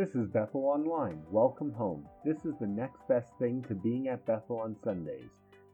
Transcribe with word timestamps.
This 0.00 0.14
is 0.14 0.28
Bethel 0.28 0.64
Online. 0.64 1.22
Welcome 1.30 1.74
home. 1.74 2.08
This 2.24 2.46
is 2.46 2.54
the 2.58 2.66
next 2.66 3.06
best 3.06 3.28
thing 3.38 3.62
to 3.68 3.74
being 3.74 4.08
at 4.08 4.24
Bethel 4.24 4.60
on 4.60 4.74
Sundays. 4.82 5.28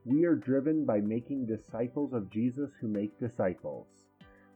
We 0.05 0.25
are 0.25 0.35
driven 0.35 0.85
by 0.85 0.99
making 0.99 1.47
disciples 1.47 2.13
of 2.13 2.29
Jesus 2.29 2.73
who 2.81 2.89
make 2.89 3.21
disciples. 3.21 3.87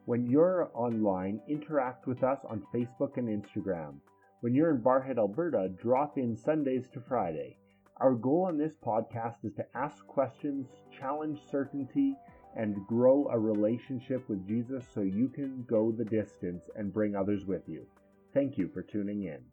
When 0.06 0.26
you're 0.26 0.72
online, 0.74 1.40
interact 1.46 2.08
with 2.08 2.24
us 2.24 2.40
on 2.48 2.66
Facebook 2.74 3.16
and 3.16 3.28
Instagram. 3.28 4.00
When 4.40 4.56
you're 4.56 4.72
in 4.72 4.82
Barrhead, 4.82 5.18
Alberta, 5.18 5.68
drop 5.80 6.18
in 6.18 6.36
Sundays 6.36 6.88
to 6.92 7.00
Friday. 7.00 7.56
Our 7.98 8.14
goal 8.14 8.46
on 8.48 8.58
this 8.58 8.74
podcast 8.84 9.36
is 9.44 9.54
to 9.54 9.66
ask 9.76 10.04
questions, 10.08 10.66
challenge 10.98 11.38
certainty, 11.48 12.16
and 12.56 12.84
grow 12.88 13.28
a 13.30 13.38
relationship 13.38 14.28
with 14.28 14.44
Jesus 14.48 14.84
so 14.92 15.02
you 15.02 15.28
can 15.28 15.64
go 15.68 15.92
the 15.92 16.04
distance 16.04 16.64
and 16.74 16.92
bring 16.92 17.14
others 17.14 17.46
with 17.46 17.68
you. 17.68 17.86
Thank 18.34 18.58
you 18.58 18.68
for 18.74 18.82
tuning 18.82 19.22
in. 19.22 19.49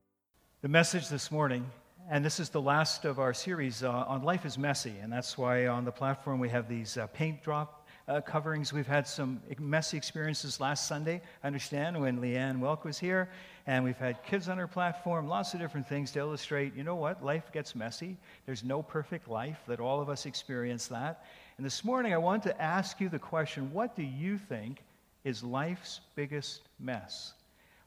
The 0.63 0.67
message 0.67 1.07
this 1.07 1.29
morning, 1.29 1.69
and 2.09 2.25
this 2.25 2.39
is 2.39 2.49
the 2.49 2.59
last 2.59 3.05
of 3.05 3.19
our 3.19 3.31
series 3.31 3.83
uh, 3.83 3.91
on 3.91 4.23
Life 4.23 4.43
is 4.43 4.57
Messy, 4.57 4.95
and 5.03 5.13
that's 5.13 5.37
why 5.37 5.67
on 5.67 5.85
the 5.85 5.91
platform 5.91 6.39
we 6.39 6.49
have 6.49 6.67
these 6.67 6.97
uh, 6.97 7.05
paint 7.05 7.43
drop 7.43 7.87
uh, 8.07 8.21
coverings. 8.21 8.73
We've 8.73 8.87
had 8.87 9.07
some 9.07 9.39
messy 9.59 9.97
experiences 9.97 10.59
last 10.59 10.87
Sunday, 10.87 11.21
I 11.43 11.47
understand, 11.47 12.01
when 12.01 12.19
Leanne 12.19 12.59
Welk 12.59 12.85
was 12.85 12.97
here, 12.97 13.29
and 13.67 13.83
we've 13.83 13.99
had 13.99 14.23
kids 14.23 14.49
on 14.49 14.57
our 14.57 14.65
platform, 14.65 15.27
lots 15.27 15.53
of 15.53 15.59
different 15.59 15.87
things 15.87 16.09
to 16.13 16.19
illustrate, 16.19 16.75
you 16.75 16.83
know 16.83 16.95
what, 16.95 17.23
life 17.23 17.51
gets 17.53 17.75
messy. 17.75 18.17
There's 18.47 18.63
no 18.63 18.81
perfect 18.81 19.27
life, 19.27 19.59
that 19.67 19.79
all 19.79 20.01
of 20.01 20.09
us 20.09 20.25
experience 20.25 20.87
that. 20.87 21.23
And 21.57 21.65
this 21.67 21.85
morning 21.85 22.15
I 22.15 22.17
want 22.17 22.41
to 22.43 22.59
ask 22.59 22.99
you 22.99 23.09
the 23.09 23.19
question 23.19 23.71
what 23.71 23.95
do 23.95 24.01
you 24.01 24.39
think 24.39 24.81
is 25.23 25.43
life's 25.43 26.01
biggest 26.15 26.61
mess? 26.79 27.33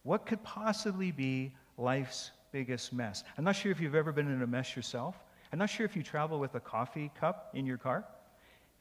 What 0.05 0.25
could 0.25 0.41
possibly 0.45 1.11
be 1.11 1.53
life's 1.77 2.31
biggest 2.53 2.93
mess? 2.93 3.25
I'm 3.37 3.45
not 3.45 3.57
sure 3.57 3.73
if 3.73 3.81
you've 3.81 3.95
ever 3.95 4.13
been 4.13 4.31
in 4.31 4.43
a 4.43 4.47
mess 4.47 4.77
yourself. 4.77 5.17
I'm 5.53 5.59
not 5.59 5.71
sure 5.71 5.85
if 5.85 5.97
you 5.97 6.03
travel 6.03 6.39
with 6.39 6.55
a 6.55 6.61
coffee 6.61 7.11
cup 7.19 7.51
in 7.55 7.67
your 7.67 7.79
car. 7.79 8.05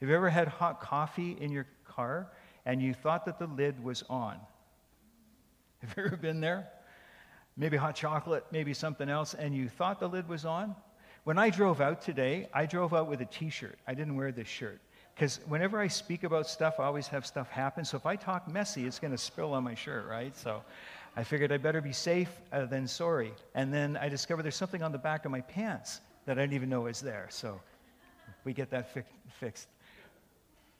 Have 0.00 0.08
you 0.08 0.14
ever 0.14 0.30
had 0.30 0.48
hot 0.48 0.80
coffee 0.80 1.36
in 1.40 1.52
your 1.52 1.66
car 1.84 2.28
and 2.64 2.80
you 2.80 2.94
thought 2.94 3.24
that 3.26 3.38
the 3.38 3.46
lid 3.46 3.82
was 3.82 4.04
on? 4.08 4.36
Have 5.80 5.94
you 5.96 6.04
ever 6.04 6.16
been 6.16 6.40
there? 6.40 6.68
Maybe 7.56 7.76
hot 7.76 7.94
chocolate, 7.94 8.44
maybe 8.52 8.72
something 8.72 9.08
else, 9.08 9.34
and 9.34 9.54
you 9.54 9.68
thought 9.68 10.00
the 10.00 10.08
lid 10.08 10.28
was 10.28 10.44
on? 10.44 10.74
When 11.24 11.38
I 11.38 11.50
drove 11.50 11.80
out 11.80 12.00
today, 12.00 12.48
I 12.54 12.66
drove 12.66 12.94
out 12.94 13.08
with 13.08 13.20
a 13.20 13.26
t 13.26 13.50
shirt. 13.50 13.78
I 13.86 13.94
didn't 13.94 14.16
wear 14.16 14.32
this 14.32 14.48
shirt. 14.48 14.80
Because 15.14 15.40
whenever 15.46 15.78
I 15.78 15.88
speak 15.88 16.24
about 16.24 16.46
stuff, 16.46 16.80
I 16.80 16.84
always 16.84 17.08
have 17.08 17.26
stuff 17.26 17.50
happen. 17.50 17.84
So 17.84 17.98
if 17.98 18.06
I 18.06 18.16
talk 18.16 18.48
messy, 18.48 18.86
it's 18.86 18.98
going 18.98 19.10
to 19.10 19.18
spill 19.18 19.52
on 19.52 19.64
my 19.64 19.74
shirt, 19.74 20.06
right? 20.08 20.34
So 20.34 20.62
I 21.16 21.24
figured 21.24 21.52
I'd 21.52 21.62
better 21.62 21.80
be 21.80 21.92
safe 21.92 22.30
uh, 22.52 22.66
than 22.66 22.86
sorry. 22.86 23.32
And 23.54 23.72
then 23.72 23.96
I 23.96 24.08
discovered 24.08 24.42
there's 24.44 24.56
something 24.56 24.82
on 24.82 24.92
the 24.92 24.98
back 24.98 25.24
of 25.24 25.30
my 25.30 25.40
pants 25.42 26.00
that 26.26 26.38
I 26.38 26.42
didn't 26.42 26.54
even 26.54 26.68
know 26.68 26.82
was 26.82 27.00
there. 27.00 27.26
So 27.30 27.60
we 28.44 28.52
get 28.52 28.70
that 28.70 28.94
fi- 28.94 29.02
fixed. 29.38 29.68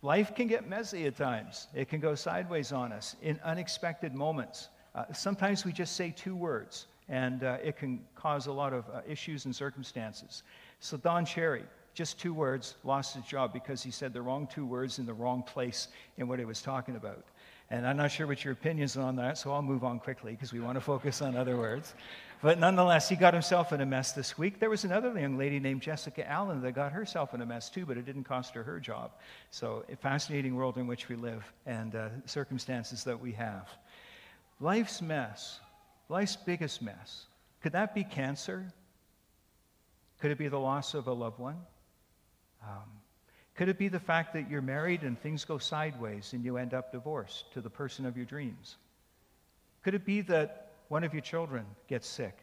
Life 0.03 0.35
can 0.35 0.47
get 0.47 0.69
messy 0.69 1.07
at 1.07 1.17
times, 1.17 1.67
it 1.75 1.89
can 1.89 2.01
go 2.01 2.15
sideways 2.15 2.73
on 2.73 2.93
us 2.93 3.17
in 3.21 3.39
unexpected 3.45 4.15
moments. 4.15 4.69
Uh, 4.95 5.05
sometimes 5.13 5.65
we 5.65 5.73
just 5.73 5.95
say 5.95 6.13
two 6.17 6.35
words 6.35 6.87
and 7.11 7.43
uh, 7.43 7.59
it 7.63 7.77
can 7.77 8.01
cause 8.15 8.47
a 8.47 8.53
lot 8.53 8.73
of 8.73 8.89
uh, 8.89 9.01
issues 9.07 9.45
and 9.45 9.55
circumstances. 9.55 10.43
So, 10.79 10.97
Don 10.97 11.27
Cherry, 11.27 11.65
just 11.93 12.19
two 12.19 12.33
words, 12.33 12.77
lost 12.85 13.17
his 13.17 13.25
job 13.25 13.53
because 13.53 13.83
he 13.83 13.91
said 13.91 14.15
the 14.15 14.23
wrong 14.23 14.47
two 14.47 14.65
words 14.65 14.99
in 14.99 15.07
the 15.07 15.13
wrong 15.13 15.43
place 15.43 15.89
in 16.17 16.29
what 16.29 16.39
he 16.39 16.45
was 16.45 16.63
talking 16.63 16.97
about. 16.97 17.25
And 17.71 17.87
I'm 17.87 17.97
not 17.97 18.11
sure 18.11 18.27
what 18.27 18.45
your 18.45 18.53
opinions 18.53 18.97
on 18.97 19.17
that, 19.17 19.39
so 19.39 19.53
I'll 19.53 19.63
move 19.63 19.85
on 19.85 20.01
quickly 20.01 20.33
because 20.33 20.53
we 20.53 20.59
want 20.59 20.75
to 20.75 20.81
focus 20.81 21.23
on 21.23 21.37
other 21.37 21.57
words. 21.57 21.95
But 22.43 22.59
nonetheless, 22.59 23.09
he 23.09 23.17
got 23.17 23.33
himself 23.33 23.73
in 23.73 23.81
a 23.81 23.87
mess 23.87 24.13
this 24.13 24.37
week. 24.37 24.59
There 24.59 24.71
was 24.71 24.85
another 24.85 25.17
young 25.17 25.39
lady 25.39 25.61
named 25.61 25.83
Jessica 25.83 26.29
Allen 26.29 26.63
that 26.63 26.73
got 26.73 26.91
herself 26.91 27.33
in 27.33 27.43
a 27.43 27.47
mess 27.47 27.71
too, 27.71 27.87
but 27.87 27.97
it 27.97 28.07
didn't 28.07 28.25
cost 28.25 28.55
her 28.55 28.63
her 28.63 28.81
job. 28.81 29.13
So, 29.51 29.85
a 29.93 29.97
fascinating 29.97 30.57
world 30.57 30.79
in 30.79 30.87
which 30.87 31.09
we 31.09 31.17
live 31.17 31.45
and 31.67 31.95
uh, 31.95 32.09
circumstances 32.27 33.05
that 33.05 33.21
we 33.21 33.33
have. 33.33 33.69
Life's 34.59 35.01
mess 35.01 35.61
Life's 36.11 36.35
biggest 36.35 36.83
mess. 36.83 37.27
Could 37.63 37.73
that 37.73 37.95
be 37.95 38.03
cancer? 38.03 38.67
Could 40.21 40.33
it 40.33 40.39
be 40.39 40.49
the 40.49 40.59
loss 40.59 40.95
of 40.95 41.07
a 41.07 41.13
loved 41.13 41.39
one? 41.39 41.57
Um, 42.63 43.00
could 43.61 43.69
it 43.69 43.77
be 43.77 43.89
the 43.89 44.01
fact 44.01 44.33
that 44.33 44.49
you're 44.49 44.63
married 44.63 45.03
and 45.03 45.21
things 45.21 45.45
go 45.45 45.59
sideways 45.59 46.33
and 46.33 46.43
you 46.43 46.57
end 46.57 46.73
up 46.73 46.91
divorced 46.91 47.53
to 47.53 47.61
the 47.61 47.69
person 47.69 48.07
of 48.07 48.17
your 48.17 48.25
dreams? 48.25 48.79
Could 49.85 49.93
it 49.93 50.07
be 50.07 50.23
that 50.23 50.69
one 50.89 51.05
of 51.05 51.13
your 51.13 51.21
children 51.21 51.67
gets 51.87 52.09
sick 52.09 52.39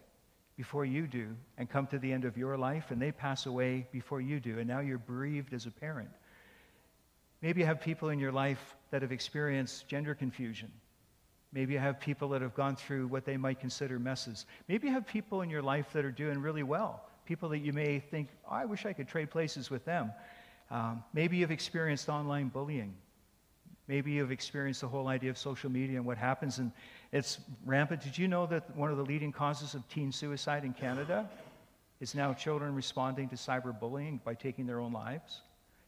before 0.57 0.85
you 0.85 1.07
do 1.07 1.35
and 1.57 1.67
come 1.67 1.88
to 1.88 1.97
the 1.97 2.13
end 2.13 2.23
of 2.23 2.38
your 2.38 2.56
life 2.56 2.91
and 2.91 3.01
they 3.01 3.11
pass 3.11 3.47
away 3.47 3.88
before 3.91 4.22
you 4.22 4.39
do 4.39 4.59
and 4.59 4.67
now 4.67 4.79
you're 4.79 5.00
bereaved 5.00 5.56
as 5.56 5.66
a 5.66 5.72
parent? 5.72 6.11
Maybe 7.41 7.61
you 7.61 7.66
have 7.66 7.81
people 7.81 8.09
in 8.09 8.19
your 8.19 8.31
life 8.31 8.75
that 8.91 9.01
have 9.01 9.11
experienced 9.11 9.88
gender 9.88 10.13
confusion 10.13 10.72
Maybe 11.53 11.73
you 11.73 11.79
have 11.79 12.00
people 12.00 12.29
that 12.29 12.41
have 12.41 12.53
gone 12.53 12.75
through 12.75 13.07
what 13.07 13.25
they 13.25 13.38
might 13.38 13.59
consider 13.59 14.00
messes. 14.00 14.45
Maybe 14.67 14.88
you 14.88 14.94
have 14.94 15.07
people 15.07 15.41
in 15.41 15.50
your 15.50 15.61
life 15.61 15.91
that 15.94 16.03
are 16.03 16.11
doing 16.11 16.39
really 16.39 16.63
well, 16.63 17.03
people 17.25 17.50
that 17.50 17.59
you 17.59 17.73
may 17.73 18.00
think, 18.00 18.29
oh, 18.45 18.53
I 18.53 18.66
wish 18.66 18.85
I 18.85 18.94
could 18.94 19.07
trade 19.07 19.31
places 19.31 19.69
with 19.69 19.85
them. 19.85 20.11
Um, 20.69 21.03
maybe 21.13 21.38
you've 21.38 21.51
experienced 21.51 22.09
online 22.09 22.50
bullying. 22.50 22.94
Maybe 23.88 24.11
you've 24.11 24.31
experienced 24.31 24.81
the 24.81 24.88
whole 24.88 25.07
idea 25.07 25.29
of 25.29 25.38
social 25.38 25.69
media 25.69 25.95
and 25.97 26.05
what 26.05 26.17
happens, 26.17 26.59
and 26.59 26.72
it's 27.13 27.39
rampant. 27.66 28.01
Did 28.01 28.17
you 28.17 28.28
know 28.28 28.45
that 28.47 28.75
one 28.75 28.91
of 28.91 28.97
the 28.97 29.06
leading 29.06 29.31
causes 29.31 29.75
of 29.75 29.88
teen 29.88 30.11
suicide 30.11 30.66
in 30.66 30.73
Canada 30.73 31.29
is 32.01 32.13
now 32.13 32.33
children 32.33 32.75
responding 32.75 33.29
to 33.29 33.35
cyberbullying 33.35 34.22
by 34.23 34.33
taking 34.33 34.66
their 34.66 34.79
own 34.79 34.91
lives? 34.91 35.41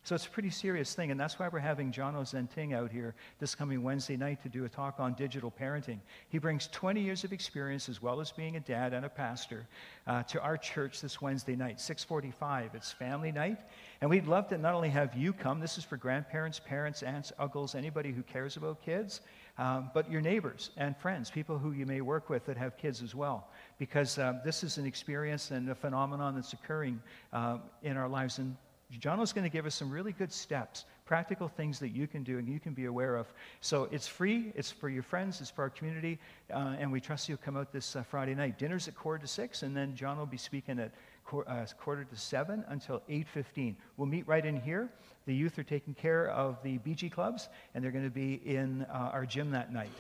So 0.10 0.16
it's 0.16 0.26
a 0.26 0.30
pretty 0.32 0.50
serious 0.50 0.96
thing, 0.96 1.12
and 1.12 1.20
that's 1.20 1.38
why 1.38 1.50
we're 1.50 1.60
having 1.60 1.92
John 1.92 2.16
Ozenting 2.16 2.74
out 2.74 2.92
here 2.92 3.14
this 3.38 3.54
coming 3.54 3.84
Wednesday 3.84 4.18
night 4.18 4.42
to 4.42 4.50
do 4.50 4.66
a 4.66 4.68
talk 4.68 5.00
on 5.00 5.14
digital 5.14 5.52
parenting. 5.52 6.00
He 6.30 6.40
brings 6.40 6.66
20 6.70 7.00
years 7.00 7.24
of 7.24 7.32
experience, 7.32 7.88
as 7.90 8.02
well 8.02 8.20
as 8.20 8.32
being 8.32 8.56
a 8.56 8.60
dad 8.60 8.96
and 8.96 9.06
a 9.06 9.10
pastor, 9.10 9.68
uh, 10.08 10.24
to 10.24 10.42
our 10.42 10.58
church 10.58 11.00
this 11.00 11.22
Wednesday 11.22 11.56
night, 11.56 11.80
645. 11.80 12.74
It's 12.74 12.92
family 12.92 13.32
night, 13.32 13.60
and 14.02 14.10
we'd 14.10 14.26
love 14.26 14.48
to 14.48 14.58
not 14.58 14.74
only 14.74 14.90
have 14.90 15.14
you 15.14 15.32
come, 15.32 15.60
this 15.60 15.78
is 15.78 15.84
for 15.84 15.96
grandparents, 15.96 16.60
parents, 16.60 17.04
aunts, 17.04 17.32
uncles, 17.38 17.76
anybody 17.76 18.12
who 18.12 18.24
cares 18.24 18.58
about 18.58 18.82
kids, 18.82 19.22
um, 19.60 19.92
but 19.94 20.10
your 20.10 20.22
neighbors 20.22 20.72
and 20.78 20.98
friends, 20.98 21.30
people 21.30 21.60
who 21.60 21.72
you 21.72 21.86
may 21.86 22.02
work 22.02 22.32
with 22.32 22.48
that 22.48 22.58
have 22.58 22.76
kids 22.78 23.04
as 23.04 23.14
well, 23.14 23.52
because 23.78 24.18
uh, 24.18 24.40
this 24.44 24.64
is 24.64 24.80
an 24.80 24.88
experience 24.88 25.52
and 25.52 25.70
a 25.70 25.76
phenomenon 25.76 26.34
that's 26.34 26.54
occurring 26.54 27.00
uh, 27.32 27.60
in 27.84 27.96
our 27.96 28.10
lives. 28.10 28.40
And 28.40 28.58
John 28.98 29.20
is 29.20 29.34
going 29.34 29.44
to 29.44 29.52
give 29.52 29.68
us 29.68 29.76
some 29.76 29.92
really 29.92 30.14
good 30.14 30.32
steps, 30.32 30.86
practical 31.06 31.48
things 31.48 31.78
that 31.80 31.90
you 31.90 32.08
can 32.08 32.24
do 32.24 32.40
and 32.40 32.48
you 32.48 32.60
can 32.60 32.74
be 32.74 32.86
aware 32.86 33.18
of. 33.18 33.32
So 33.62 33.88
it's 33.92 34.08
free, 34.08 34.52
it's 34.56 34.72
for 34.72 34.90
your 34.90 35.04
friends, 35.04 35.42
it's 35.42 35.52
for 35.52 35.62
our 35.62 35.70
community, 35.70 36.18
uh, 36.52 36.76
and 36.80 36.92
we 36.92 37.00
trust 37.00 37.30
you'll 37.30 37.38
come 37.38 37.56
out 37.56 37.72
this 37.72 37.96
uh, 37.96 38.02
Friday 38.02 38.34
night. 38.34 38.58
Dinner's 38.58 38.88
at 38.88 38.96
quarter 38.96 39.20
to 39.20 39.28
six, 39.28 39.62
and 39.62 39.78
then 39.78 39.96
John 39.96 40.18
will 40.18 40.26
be 40.26 40.38
speaking 40.38 40.80
at 40.80 40.92
uh, 41.32 41.66
quarter 41.80 42.04
to 42.04 42.16
seven 42.16 42.66
until 42.70 43.04
8.15. 43.08 43.76
We'll 43.98 44.08
meet 44.08 44.28
right 44.28 44.44
in 44.44 44.60
here. 44.60 44.90
The 45.28 45.36
youth 45.36 45.60
are 45.60 45.64
taking 45.64 45.94
care 45.94 46.32
of 46.32 46.58
the 46.64 46.80
BG 46.80 47.12
clubs, 47.12 47.50
and 47.76 47.84
they're 47.84 47.92
going 47.92 48.06
to 48.06 48.10
be 48.10 48.42
in 48.44 48.88
uh, 48.92 49.12
our 49.14 49.28
gym 49.28 49.52
that 49.52 49.72
night. 49.72 49.92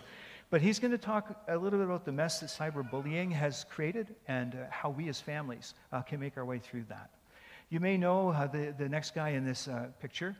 But 0.49 0.61
he's 0.61 0.79
going 0.79 0.91
to 0.91 0.97
talk 0.97 1.43
a 1.47 1.55
little 1.55 1.77
bit 1.77 1.85
about 1.85 2.05
the 2.05 2.11
mess 2.11 2.39
that 2.39 2.49
cyberbullying 2.49 3.31
has 3.33 3.65
created 3.69 4.15
and 4.27 4.55
uh, 4.55 4.65
how 4.71 4.89
we 4.89 5.07
as 5.09 5.21
families 5.21 5.75
uh, 5.91 6.01
can 6.01 6.19
make 6.19 6.37
our 6.37 6.45
way 6.45 6.57
through 6.57 6.85
that. 6.89 7.11
You 7.71 7.79
may 7.79 7.97
know 7.97 8.29
uh, 8.29 8.47
the, 8.47 8.73
the 8.75 8.89
next 8.89 9.13
guy 9.13 9.29
in 9.29 9.45
this 9.45 9.67
uh, 9.67 9.89
picture. 10.01 10.35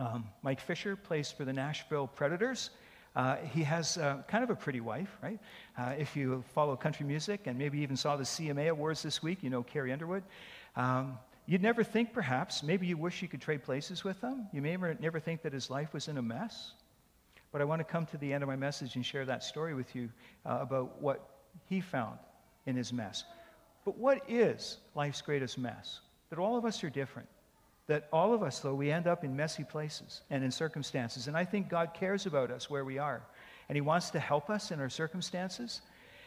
Um, 0.00 0.24
Mike 0.42 0.60
Fisher 0.60 0.96
plays 0.96 1.30
for 1.30 1.44
the 1.44 1.52
Nashville 1.52 2.06
Predators. 2.06 2.70
Uh, 3.14 3.36
he 3.36 3.62
has 3.64 3.98
uh, 3.98 4.22
kind 4.28 4.42
of 4.42 4.48
a 4.48 4.54
pretty 4.54 4.80
wife, 4.80 5.14
right? 5.22 5.38
Uh, 5.76 5.94
if 5.98 6.16
you 6.16 6.42
follow 6.54 6.74
country 6.74 7.04
music 7.04 7.42
and 7.44 7.58
maybe 7.58 7.80
even 7.80 7.98
saw 7.98 8.16
the 8.16 8.24
CMA 8.24 8.70
Awards 8.70 9.02
this 9.02 9.22
week, 9.22 9.42
you 9.42 9.50
know 9.50 9.62
Carrie 9.62 9.92
Underwood. 9.92 10.22
Um, 10.74 11.18
you'd 11.44 11.60
never 11.60 11.84
think, 11.84 12.14
perhaps, 12.14 12.62
maybe 12.62 12.86
you 12.86 12.96
wish 12.96 13.20
you 13.20 13.28
could 13.28 13.42
trade 13.42 13.62
places 13.62 14.02
with 14.02 14.18
him. 14.22 14.46
You 14.50 14.62
may 14.62 14.74
never 15.00 15.20
think 15.20 15.42
that 15.42 15.52
his 15.52 15.68
life 15.68 15.92
was 15.92 16.08
in 16.08 16.16
a 16.16 16.22
mess. 16.22 16.72
But 17.52 17.60
I 17.60 17.64
want 17.64 17.80
to 17.80 17.84
come 17.84 18.06
to 18.06 18.16
the 18.16 18.32
end 18.32 18.42
of 18.42 18.48
my 18.48 18.56
message 18.56 18.96
and 18.96 19.04
share 19.04 19.26
that 19.26 19.44
story 19.44 19.74
with 19.74 19.94
you 19.94 20.08
uh, 20.46 20.60
about 20.62 21.02
what 21.02 21.28
he 21.66 21.82
found 21.82 22.18
in 22.64 22.74
his 22.74 22.90
mess. 22.90 23.24
But 23.84 23.98
what 23.98 24.22
is 24.30 24.78
life's 24.94 25.20
greatest 25.20 25.58
mess? 25.58 26.00
That 26.30 26.38
all 26.38 26.56
of 26.56 26.64
us 26.64 26.82
are 26.84 26.90
different. 26.90 27.28
That 27.86 28.08
all 28.12 28.34
of 28.34 28.42
us, 28.42 28.60
though, 28.60 28.74
we 28.74 28.90
end 28.90 29.06
up 29.06 29.24
in 29.24 29.34
messy 29.34 29.64
places 29.64 30.22
and 30.30 30.44
in 30.44 30.50
circumstances. 30.50 31.26
And 31.26 31.36
I 31.36 31.44
think 31.44 31.68
God 31.68 31.94
cares 31.94 32.26
about 32.26 32.50
us 32.50 32.68
where 32.68 32.84
we 32.84 32.98
are. 32.98 33.22
And 33.68 33.76
He 33.76 33.80
wants 33.80 34.10
to 34.10 34.18
help 34.18 34.50
us 34.50 34.70
in 34.70 34.80
our 34.80 34.90
circumstances. 34.90 35.80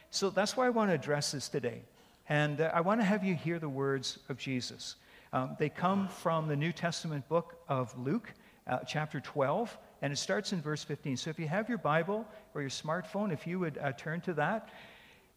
So 0.10 0.30
that's 0.30 0.58
why 0.58 0.66
I 0.66 0.70
want 0.70 0.90
to 0.90 0.96
address 0.96 1.32
this 1.32 1.50
today. 1.50 1.82
And 2.30 2.62
uh, 2.62 2.72
I 2.74 2.82
want 2.82 3.00
to 3.00 3.06
have 3.06 3.24
you 3.24 3.36
hear 3.36 3.60
the 3.60 3.70
words 3.70 4.20
of 4.30 4.38
Jesus. 4.38 4.96
Um, 5.34 5.56
they 5.60 5.70
come 5.70 6.08
from 6.08 6.48
the 6.48 6.56
New 6.56 6.72
Testament 6.72 7.28
book 7.30 7.56
of 7.68 7.98
Luke, 7.98 8.34
uh, 8.68 8.80
chapter 8.88 9.20
12, 9.20 9.78
and 10.02 10.12
it 10.12 10.18
starts 10.18 10.52
in 10.54 10.62
verse 10.62 10.84
15. 10.84 11.16
So 11.18 11.30
if 11.30 11.40
you 11.40 11.48
have 11.48 11.70
your 11.70 11.78
Bible 11.78 12.28
or 12.54 12.62
your 12.62 12.70
smartphone, 12.70 13.32
if 13.32 13.46
you 13.46 13.60
would 13.60 13.78
uh, 13.78 13.92
turn 13.94 14.22
to 14.22 14.34
that, 14.34 14.70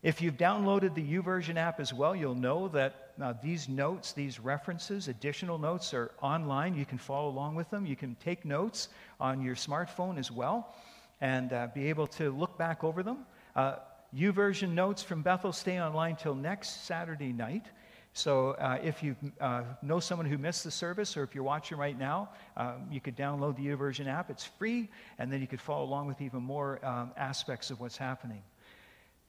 If 0.05 0.21
you've 0.21 0.37
downloaded 0.37 0.95
the 0.95 1.03
YouVersion 1.03 1.57
app 1.57 1.81
as 1.81 1.95
well, 1.95 2.15
you'll 2.15 2.35
know 2.35 2.69
that 2.69 3.04
uh, 3.21 3.35
these 3.43 3.69
notes, 3.69 4.13
these 4.13 4.41
references, 4.41 5.09
additional 5.09 5.59
notes 5.59 5.95
are 5.95 6.13
online. 6.21 6.75
You 6.75 6.87
can 6.87 6.99
follow 6.99 7.29
along 7.29 7.55
with 7.55 7.71
them. 7.71 7.87
You 7.87 7.97
can 7.97 8.17
take 8.17 8.45
notes 8.45 8.89
on 9.21 9.43
your 9.43 9.55
smartphone 9.55 10.19
as 10.19 10.31
well 10.31 10.75
and 11.21 11.53
uh, 11.53 11.69
be 11.75 11.89
able 11.89 12.07
to 12.09 12.31
look 12.31 12.59
back 12.59 12.85
over 12.85 13.03
them. 13.03 13.19
Uh, 13.55 13.77
YouVersion 14.17 14.71
notes 14.75 15.03
from 15.03 15.23
Bethel 15.23 15.53
stay 15.53 15.81
online 15.81 16.17
till 16.17 16.35
next 16.35 16.85
Saturday 16.87 17.33
night. 17.33 17.67
So 18.13 18.51
uh, 18.53 18.79
if 18.83 19.03
you 19.03 19.17
uh, 19.41 19.65
know 19.83 19.99
someone 19.99 20.27
who 20.27 20.39
missed 20.39 20.63
the 20.63 20.71
service, 20.71 21.17
or 21.17 21.25
if 21.25 21.35
you're 21.35 21.43
watching 21.43 21.79
right 21.79 21.99
now, 21.99 22.31
um, 22.57 22.87
you 22.89 23.01
could 23.01 23.17
download 23.17 23.57
the 23.57 23.67
YouVersion 23.67 24.07
app. 24.07 24.31
It's 24.31 24.45
free, 24.45 24.89
and 25.19 25.33
then 25.33 25.41
you 25.41 25.49
could 25.49 25.61
follow 25.61 25.85
along 25.85 26.07
with 26.07 26.21
even 26.21 26.41
more 26.41 26.85
um, 26.87 27.11
aspects 27.17 27.71
of 27.71 27.81
what's 27.81 27.97
happening. 27.97 28.43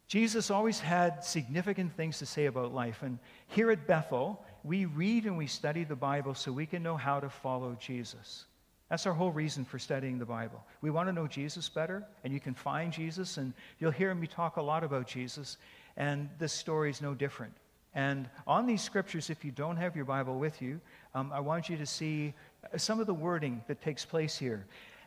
Jesus 0.07 0.52
always 0.52 0.80
had 0.80 1.24
significant 1.24 1.96
things 1.96 2.19
to 2.19 2.25
say 2.25 2.46
about 2.46 2.74
life. 2.74 3.02
And 3.02 3.18
here 3.48 3.72
at 3.72 3.88
Bethel, 3.88 4.44
we 4.63 4.86
read 4.86 5.25
and 5.25 5.38
we 5.38 5.48
study 5.48 5.84
the 5.84 5.96
Bible 5.96 6.34
so 6.34 6.52
we 6.52 6.66
can 6.66 6.84
know 6.84 6.98
how 6.98 7.19
to 7.19 7.30
follow 7.30 7.75
Jesus. 7.80 8.46
That's 8.90 9.07
our 9.07 9.13
whole 9.13 9.31
reason 9.31 9.66
for 9.66 9.80
studying 9.80 10.19
the 10.19 10.25
Bible. 10.25 10.63
We 10.81 10.92
want 10.92 11.10
to 11.10 11.13
know 11.13 11.25
Jesus 11.25 11.68
better, 11.69 12.06
and 12.24 12.31
you 12.31 12.40
can 12.40 12.54
find 12.54 12.94
Jesus, 12.94 13.38
and 13.38 13.54
you'll 13.80 13.92
hear 13.92 14.13
me 14.13 14.28
talk 14.28 14.57
a 14.57 14.62
lot 14.62 14.84
about 14.84 15.07
Jesus, 15.07 15.57
and 15.98 16.30
this 16.38 16.54
story 16.54 16.92
is 16.92 17.02
no 17.02 17.16
different. 17.16 17.54
And 17.96 18.30
on 18.46 18.68
these 18.68 18.84
scriptures, 18.84 19.30
if 19.30 19.44
you 19.44 19.52
don't 19.52 19.78
have 19.78 19.96
your 19.96 20.06
Bible 20.06 20.38
with 20.38 20.62
you, 20.62 20.80
um, 21.16 21.31
I 21.34 21.40
want 21.40 21.69
you 21.69 21.78
to 21.78 21.86
see 21.86 22.34
some 22.78 23.00
of 23.00 23.07
the 23.07 23.13
wording 23.13 23.63
that 23.68 23.81
takes 23.81 24.06
place 24.06 24.38
here. 24.38 24.66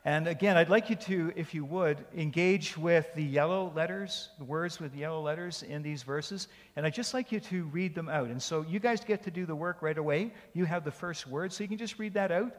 And 0.09 0.27
again, 0.27 0.57
I'd 0.57 0.71
like 0.71 0.89
you 0.89 0.97
to, 0.97 1.35
if 1.37 1.53
you 1.53 1.67
would, 1.67 2.03
engage 2.17 2.79
with 2.79 3.15
the 3.15 3.23
yellow 3.23 3.71
letters, 3.77 4.31
the 4.39 4.45
words 4.45 4.81
with 4.81 4.97
yellow 4.97 5.21
letters 5.21 5.63
in 5.63 5.83
these 5.83 6.03
verses. 6.03 6.49
And 6.77 6.87
I'd 6.87 6.95
just 6.95 7.13
like 7.13 7.31
you 7.31 7.41
to 7.41 7.65
read 7.65 7.95
them 7.95 8.09
out. 8.09 8.29
And 8.29 8.43
so 8.43 8.65
you 8.67 8.81
guys 8.81 9.05
get 9.05 9.23
to 9.25 9.31
do 9.31 9.45
the 9.45 9.55
work 9.55 9.83
right 9.83 9.99
away. 9.99 10.33
You 10.55 10.65
have 10.65 10.83
the 10.83 10.91
first 10.91 11.27
word, 11.27 11.53
so 11.53 11.63
you 11.63 11.69
can 11.69 11.77
just 11.77 11.99
read 11.99 12.15
that 12.15 12.33
out. 12.33 12.57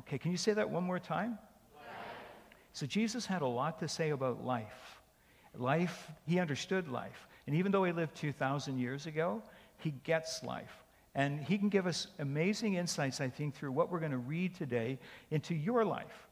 Okay, 0.00 0.18
can 0.18 0.30
you 0.30 0.36
say 0.36 0.52
that 0.52 0.68
one 0.68 0.84
more 0.84 0.98
time? 0.98 1.38
So 2.74 2.84
Jesus 2.84 3.24
had 3.24 3.40
a 3.40 3.46
lot 3.46 3.78
to 3.78 3.88
say 3.88 4.10
about 4.10 4.44
life. 4.44 5.00
Life, 5.56 6.10
he 6.26 6.38
understood 6.38 6.86
life. 6.86 7.28
And 7.46 7.56
even 7.56 7.72
though 7.72 7.84
he 7.84 7.92
lived 7.92 8.14
2,000 8.14 8.76
years 8.76 9.06
ago, 9.06 9.42
he 9.78 9.92
gets 10.04 10.42
life. 10.42 10.83
And 11.14 11.40
he 11.40 11.58
can 11.58 11.68
give 11.68 11.86
us 11.86 12.08
amazing 12.18 12.74
insights, 12.74 13.20
I 13.20 13.28
think, 13.28 13.54
through 13.54 13.72
what 13.72 13.90
we're 13.90 14.00
going 14.00 14.12
to 14.12 14.18
read 14.18 14.54
today 14.54 14.98
into 15.30 15.54
your 15.54 15.84
life 15.84 16.26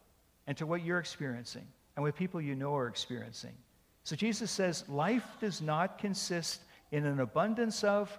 and 0.46 0.56
to 0.58 0.67
what 0.67 0.84
you're 0.84 0.99
experiencing 0.99 1.67
and 1.94 2.02
what 2.02 2.17
people 2.17 2.40
you 2.40 2.55
know 2.55 2.75
are 2.75 2.88
experiencing. 2.88 3.52
So 4.05 4.17
Jesus 4.17 4.50
says, 4.50 4.88
life 4.88 5.25
does 5.40 5.61
not 5.61 5.99
consist 5.99 6.62
in 6.90 7.06
an 7.06 7.20
abundance 7.20 7.84
of. 7.84 8.11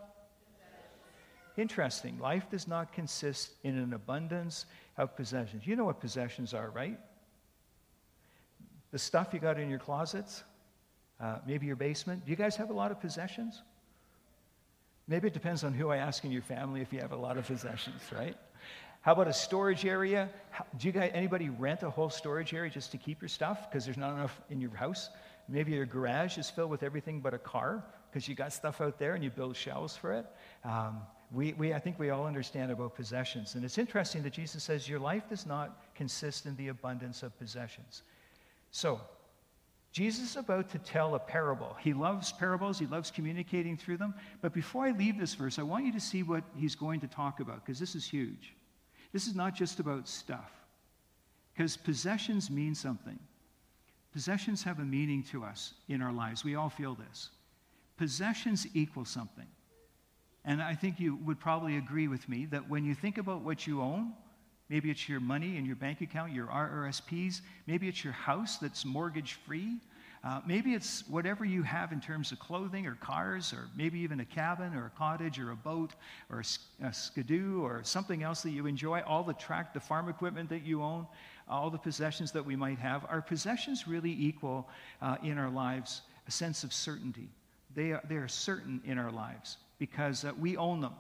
Interesting. 1.58 2.18
Life 2.20 2.50
does 2.50 2.68
not 2.68 2.94
consist 2.94 3.52
in 3.64 3.78
an 3.78 3.94
abundance 3.94 4.66
of 4.98 5.16
possessions. 5.16 5.68
You 5.68 5.76
know 5.76 5.86
what 5.86 6.00
possessions 6.00 6.54
are, 6.54 6.70
right? 6.72 6.98
The 8.92 9.00
stuff 9.00 9.30
you 9.34 9.40
got 9.40 9.60
in 9.60 9.70
your 9.70 9.80
closets, 9.80 10.44
uh, 11.20 11.40
maybe 11.46 11.66
your 11.66 11.76
basement. 11.76 12.26
Do 12.26 12.32
you 12.32 12.38
guys 12.38 12.56
have 12.56 12.70
a 12.70 12.74
lot 12.74 12.92
of 12.92 13.02
possessions? 13.02 13.62
Maybe 15.08 15.28
it 15.28 15.34
depends 15.34 15.64
on 15.64 15.74
who 15.74 15.90
I 15.90 15.98
ask 15.98 16.24
in 16.24 16.32
your 16.32 16.42
family 16.42 16.82
if 16.82 16.94
you 16.94 17.00
have 17.00 17.12
a 17.12 17.18
lot 17.18 17.38
of 17.38 17.46
possessions, 17.46 18.02
right? 18.12 18.38
How 19.02 19.12
about 19.12 19.28
a 19.28 19.34
storage 19.34 19.86
area? 19.86 20.30
How, 20.52 20.66
do 20.78 20.88
you 20.88 20.94
guys, 20.94 21.12
anybody 21.14 21.50
rent 21.50 21.84
a 21.84 21.90
whole 21.90 22.10
storage 22.10 22.54
area 22.54 22.72
just 22.72 22.92
to 22.92 22.98
keep 22.98 23.22
your 23.22 23.28
stuff 23.28 23.70
because 23.70 23.84
there's 23.84 23.98
not 23.98 24.14
enough 24.14 24.40
in 24.50 24.62
your 24.62 24.74
house? 24.76 25.10
Maybe 25.50 25.74
your 25.74 25.86
garage 25.86 26.38
is 26.38 26.50
filled 26.50 26.72
with 26.72 26.84
everything 26.84 27.20
but 27.20 27.34
a 27.34 27.38
car 27.38 27.84
because 28.10 28.30
you 28.30 28.36
got 28.36 28.54
stuff 28.54 28.80
out 28.80 28.98
there 28.98 29.16
and 29.16 29.24
you 29.24 29.30
build 29.30 29.58
shelves 29.58 29.98
for 29.98 30.14
it. 30.14 30.26
Um, 30.64 31.02
we, 31.34 31.52
we, 31.54 31.74
I 31.74 31.80
think 31.80 32.00
we 32.00 32.12
all 32.12 32.26
understand 32.26 32.72
about 32.72 32.96
possessions. 32.96 33.56
And 33.56 33.66
it's 33.66 33.78
interesting 33.78 34.24
that 34.24 34.32
Jesus 34.32 34.64
says 34.64 34.88
your 34.88 35.00
life 35.00 35.28
does 35.28 35.46
not 35.46 35.82
consist 35.96 36.46
in 36.46 36.56
the 36.56 36.70
abundance 36.70 37.24
of 37.24 37.38
possessions. 37.38 38.04
So, 38.72 39.02
Jesus 39.94 40.32
is 40.32 40.38
about 40.38 40.72
to 40.72 40.80
tell 40.80 41.14
a 41.14 41.20
parable. 41.20 41.78
He 41.80 41.94
loves 41.94 42.32
parables, 42.32 42.80
he 42.80 42.88
loves 42.88 43.12
communicating 43.12 43.78
through 43.78 43.98
them. 43.98 44.16
But 44.42 44.52
before 44.52 44.86
I 44.86 44.92
leave 44.92 45.20
this 45.20 45.36
verse, 45.36 45.60
I 45.60 45.64
want 45.64 45.86
you 45.86 45.94
to 45.94 46.00
see 46.00 46.24
what 46.24 46.44
he's 46.58 46.74
going 46.74 47.00
to 47.02 47.08
talk 47.08 47.40
about, 47.40 47.64
because 47.64 47.80
this 47.80 47.94
is 47.94 48.04
huge. 48.04 48.56
This 49.14 49.28
is 49.28 49.36
not 49.36 49.54
just 49.54 49.80
about 49.80 50.08
stuff, 50.08 50.52
because 51.54 51.78
possessions 51.78 52.50
mean 52.50 52.74
something. 52.74 53.20
Possessions 54.12 54.64
have 54.64 54.80
a 54.80 54.84
meaning 54.84 55.22
to 55.32 55.44
us 55.44 55.74
in 55.88 56.02
our 56.02 56.12
lives. 56.12 56.44
We 56.44 56.56
all 56.56 56.70
feel 56.70 56.96
this. 56.96 57.30
Possessions 57.96 58.66
equal 58.74 59.06
something. 59.06 59.48
And 60.44 60.60
I 60.60 60.74
think 60.74 61.00
you 61.00 61.18
would 61.18 61.40
probably 61.40 61.78
agree 61.78 62.08
with 62.08 62.28
me 62.28 62.48
that 62.48 62.68
when 62.68 62.84
you 62.84 62.96
think 62.96 63.20
about 63.20 63.42
what 63.42 63.68
you 63.68 63.82
own, 63.82 64.14
Maybe 64.74 64.90
it's 64.90 65.08
your 65.08 65.20
money 65.20 65.58
in 65.58 65.68
your 65.68 65.76
bank 65.76 66.02
account, 66.02 66.34
your 66.34 66.48
RRSPs. 66.48 67.42
Maybe 67.68 67.88
it's 67.88 68.04
your 68.04 68.14
house 68.14 68.58
that's 68.58 68.84
mortgage 68.84 69.34
free. 69.46 69.78
Uh, 70.24 70.42
maybe 70.48 70.74
it's 70.74 71.08
whatever 71.08 71.46
you 71.46 71.62
have 71.62 71.92
in 71.92 72.02
terms 72.02 72.32
of 72.32 72.40
clothing 72.40 72.88
or 72.88 72.96
cars, 72.96 73.54
or 73.54 73.68
maybe 73.78 74.00
even 74.00 74.20
a 74.20 74.26
cabin 74.26 74.74
or 74.74 74.88
a 74.88 74.90
cottage 74.98 75.38
or 75.38 75.52
a 75.52 75.56
boat 75.56 75.92
or 76.32 76.40
a, 76.40 76.88
a 76.88 76.92
skidoo 76.92 77.62
or 77.62 77.84
something 77.84 78.24
else 78.24 78.42
that 78.42 78.50
you 78.50 78.66
enjoy. 78.66 79.02
All 79.02 79.22
the 79.22 79.36
track, 79.36 79.76
the 79.76 79.80
farm 79.80 80.10
equipment 80.10 80.50
that 80.50 80.64
you 80.64 80.82
own, 80.82 81.06
all 81.48 81.70
the 81.70 81.78
possessions 81.78 82.32
that 82.32 82.44
we 82.44 82.56
might 82.56 82.80
have. 82.80 83.06
Our 83.10 83.22
possessions 83.22 83.88
really 83.88 84.12
equal 84.12 84.68
uh, 85.04 85.18
in 85.22 85.38
our 85.38 85.52
lives 85.52 86.02
a 86.28 86.32
sense 86.32 86.64
of 86.64 86.74
certainty. 86.74 87.30
They 87.76 87.92
are, 87.92 88.02
they 88.10 88.16
are 88.16 88.28
certain 88.28 88.82
in 88.86 88.98
our 88.98 89.12
lives 89.12 89.58
because 89.78 90.26
uh, 90.26 90.32
we 90.40 90.58
own 90.58 90.82
them, 90.82 90.96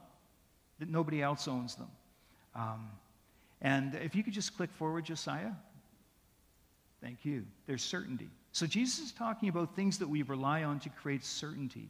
that 0.78 0.90
nobody 0.90 1.24
else 1.24 1.48
owns 1.48 1.74
them. 1.74 1.90
Um, 2.54 2.92
and 3.64 3.96
if 3.96 4.14
you 4.14 4.24
could 4.24 4.34
just 4.34 4.56
click 4.56 4.72
forward, 4.74 5.06
Josiah. 5.06 5.54
Thank 7.02 7.26
you. 7.26 7.46
There's 7.66 7.84
certainty. 7.84 8.30
So 8.52 8.68
Jesus 8.68 9.06
is 9.06 9.12
talking 9.12 9.50
about 9.50 9.76
things 9.76 9.98
that 9.98 10.08
we 10.08 10.22
rely 10.22 10.64
on 10.64 10.80
to 10.82 10.90
create 10.90 11.26
certainty. 11.26 11.90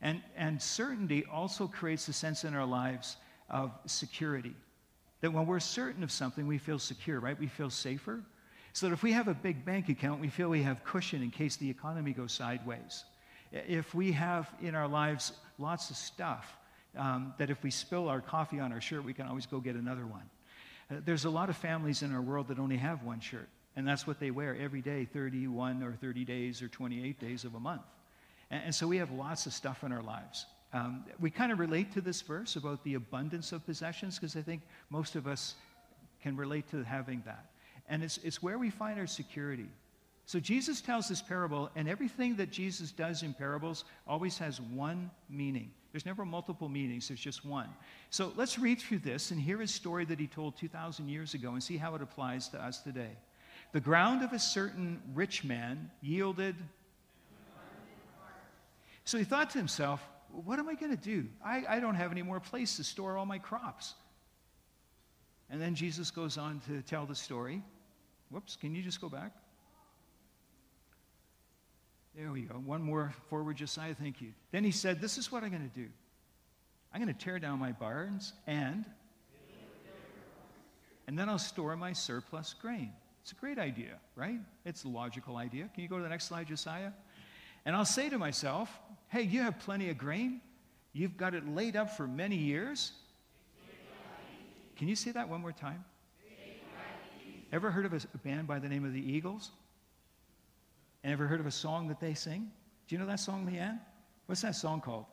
And, 0.00 0.20
and 0.36 0.60
certainty 0.60 1.24
also 1.30 1.68
creates 1.68 2.08
a 2.08 2.12
sense 2.12 2.44
in 2.44 2.54
our 2.54 2.66
lives 2.66 3.16
of 3.48 3.70
security. 3.86 4.54
That 5.20 5.32
when 5.32 5.46
we're 5.46 5.60
certain 5.60 6.02
of 6.02 6.10
something, 6.10 6.46
we 6.46 6.58
feel 6.58 6.78
secure, 6.78 7.20
right? 7.20 7.38
We 7.38 7.46
feel 7.46 7.70
safer. 7.70 8.20
So 8.72 8.86
that 8.88 8.92
if 8.92 9.02
we 9.02 9.12
have 9.12 9.28
a 9.28 9.34
big 9.34 9.64
bank 9.64 9.90
account, 9.90 10.20
we 10.20 10.28
feel 10.28 10.48
we 10.48 10.62
have 10.62 10.82
cushion 10.82 11.22
in 11.22 11.30
case 11.30 11.56
the 11.56 11.68
economy 11.68 12.12
goes 12.12 12.32
sideways. 12.32 13.04
If 13.52 13.94
we 13.94 14.12
have 14.12 14.52
in 14.62 14.74
our 14.74 14.88
lives 14.88 15.32
lots 15.58 15.90
of 15.90 15.96
stuff, 15.96 16.56
um, 16.96 17.34
that 17.38 17.50
if 17.50 17.62
we 17.62 17.70
spill 17.70 18.08
our 18.08 18.20
coffee 18.20 18.60
on 18.60 18.72
our 18.72 18.80
shirt, 18.80 19.04
we 19.04 19.12
can 19.12 19.26
always 19.26 19.46
go 19.46 19.60
get 19.60 19.76
another 19.76 20.06
one. 20.06 20.28
Uh, 20.92 20.96
there's 21.04 21.24
a 21.24 21.30
lot 21.30 21.48
of 21.48 21.56
families 21.56 22.02
in 22.02 22.12
our 22.12 22.20
world 22.20 22.48
that 22.48 22.58
only 22.58 22.76
have 22.76 23.02
one 23.02 23.20
shirt, 23.20 23.48
and 23.76 23.86
that's 23.86 24.06
what 24.06 24.20
they 24.20 24.30
wear 24.30 24.56
every 24.60 24.80
day 24.80 25.04
31 25.04 25.82
or 25.82 25.92
30 25.92 26.24
days 26.24 26.60
or 26.62 26.68
28 26.68 27.18
days 27.18 27.44
of 27.44 27.54
a 27.54 27.60
month. 27.60 27.82
And, 28.50 28.64
and 28.66 28.74
so 28.74 28.86
we 28.86 28.98
have 28.98 29.10
lots 29.10 29.46
of 29.46 29.52
stuff 29.52 29.84
in 29.84 29.92
our 29.92 30.02
lives. 30.02 30.46
Um, 30.72 31.04
we 31.20 31.30
kind 31.30 31.52
of 31.52 31.58
relate 31.58 31.92
to 31.92 32.00
this 32.00 32.22
verse 32.22 32.56
about 32.56 32.82
the 32.84 32.94
abundance 32.94 33.52
of 33.52 33.64
possessions 33.66 34.18
because 34.18 34.36
I 34.36 34.42
think 34.42 34.62
most 34.90 35.16
of 35.16 35.26
us 35.26 35.54
can 36.22 36.36
relate 36.36 36.70
to 36.70 36.82
having 36.82 37.22
that. 37.26 37.46
And 37.88 38.02
it's, 38.02 38.18
it's 38.18 38.42
where 38.42 38.58
we 38.58 38.70
find 38.70 38.98
our 38.98 39.06
security. 39.06 39.68
So 40.24 40.40
Jesus 40.40 40.80
tells 40.80 41.08
this 41.08 41.20
parable, 41.20 41.68
and 41.74 41.88
everything 41.88 42.36
that 42.36 42.50
Jesus 42.50 42.92
does 42.92 43.22
in 43.22 43.34
parables 43.34 43.84
always 44.06 44.38
has 44.38 44.60
one 44.60 45.10
meaning. 45.28 45.72
There's 45.92 46.06
never 46.06 46.24
multiple 46.24 46.70
meanings, 46.70 47.08
there's 47.08 47.20
just 47.20 47.44
one. 47.44 47.68
So 48.08 48.32
let's 48.34 48.58
read 48.58 48.80
through 48.80 49.00
this 49.00 49.30
and 49.30 49.38
hear 49.38 49.58
his 49.58 49.72
story 49.72 50.06
that 50.06 50.18
he 50.18 50.26
told 50.26 50.56
2,000 50.56 51.08
years 51.08 51.34
ago 51.34 51.52
and 51.52 51.62
see 51.62 51.76
how 51.76 51.94
it 51.94 52.02
applies 52.02 52.48
to 52.48 52.62
us 52.62 52.80
today. 52.80 53.10
The 53.72 53.80
ground 53.80 54.22
of 54.22 54.32
a 54.32 54.38
certain 54.38 55.02
rich 55.14 55.44
man 55.44 55.90
yielded. 56.00 56.56
So 59.04 59.18
he 59.18 59.24
thought 59.24 59.50
to 59.50 59.58
himself, 59.58 60.02
What 60.30 60.58
am 60.58 60.68
I 60.68 60.74
going 60.74 60.96
to 60.96 61.02
do? 61.02 61.26
I, 61.44 61.64
I 61.68 61.80
don't 61.80 61.94
have 61.94 62.10
any 62.10 62.22
more 62.22 62.40
place 62.40 62.76
to 62.76 62.84
store 62.84 63.18
all 63.18 63.26
my 63.26 63.38
crops. 63.38 63.94
And 65.50 65.60
then 65.60 65.74
Jesus 65.74 66.10
goes 66.10 66.38
on 66.38 66.60
to 66.68 66.80
tell 66.82 67.04
the 67.04 67.14
story. 67.14 67.62
Whoops, 68.30 68.56
can 68.56 68.74
you 68.74 68.82
just 68.82 69.00
go 69.00 69.10
back? 69.10 69.32
There 72.16 72.30
we 72.30 72.42
go. 72.42 72.54
One 72.56 72.82
more 72.82 73.14
forward, 73.30 73.56
Josiah. 73.56 73.94
Thank 73.94 74.20
you. 74.20 74.32
Then 74.50 74.64
he 74.64 74.70
said, 74.70 75.00
This 75.00 75.16
is 75.16 75.32
what 75.32 75.42
I'm 75.42 75.50
going 75.50 75.68
to 75.68 75.80
do. 75.80 75.88
I'm 76.92 77.02
going 77.02 77.12
to 77.12 77.24
tear 77.24 77.38
down 77.38 77.58
my 77.58 77.72
barns 77.72 78.34
and 78.46 78.84
and 81.06 81.18
then 81.18 81.28
I'll 81.28 81.38
store 81.38 81.76
my 81.76 81.92
surplus 81.92 82.54
grain. 82.54 82.92
It's 83.22 83.32
a 83.32 83.34
great 83.34 83.58
idea, 83.58 83.98
right? 84.14 84.38
It's 84.64 84.84
a 84.84 84.88
logical 84.88 85.36
idea. 85.36 85.68
Can 85.74 85.82
you 85.82 85.88
go 85.88 85.96
to 85.96 86.02
the 86.02 86.08
next 86.08 86.26
slide, 86.26 86.46
Josiah? 86.46 86.92
And 87.64 87.76
I'll 87.76 87.84
say 87.84 88.08
to 88.08 88.18
myself, 88.18 88.70
hey, 89.08 89.22
you 89.22 89.42
have 89.42 89.58
plenty 89.58 89.90
of 89.90 89.98
grain. 89.98 90.40
You've 90.92 91.16
got 91.16 91.34
it 91.34 91.46
laid 91.48 91.76
up 91.76 91.96
for 91.96 92.06
many 92.06 92.36
years. 92.36 92.92
Can 94.76 94.88
you 94.88 94.96
say 94.96 95.12
that 95.12 95.28
one 95.28 95.40
more 95.40 95.52
time? 95.52 95.84
Ever 97.52 97.70
heard 97.70 97.84
of 97.84 97.92
a 97.92 98.18
band 98.18 98.46
by 98.46 98.58
the 98.58 98.68
name 98.68 98.84
of 98.84 98.92
the 98.92 99.12
Eagles? 99.12 99.50
And 101.04 101.12
ever 101.12 101.26
heard 101.26 101.40
of 101.40 101.46
a 101.46 101.52
song 101.52 101.88
that 101.88 102.00
they 102.00 102.14
sing? 102.14 102.50
Do 102.86 102.94
you 102.94 103.00
know 103.00 103.06
that 103.06 103.20
song, 103.20 103.46
Leanne? 103.46 103.80
What's 104.26 104.42
that 104.42 104.54
song 104.54 104.80
called? 104.80 105.06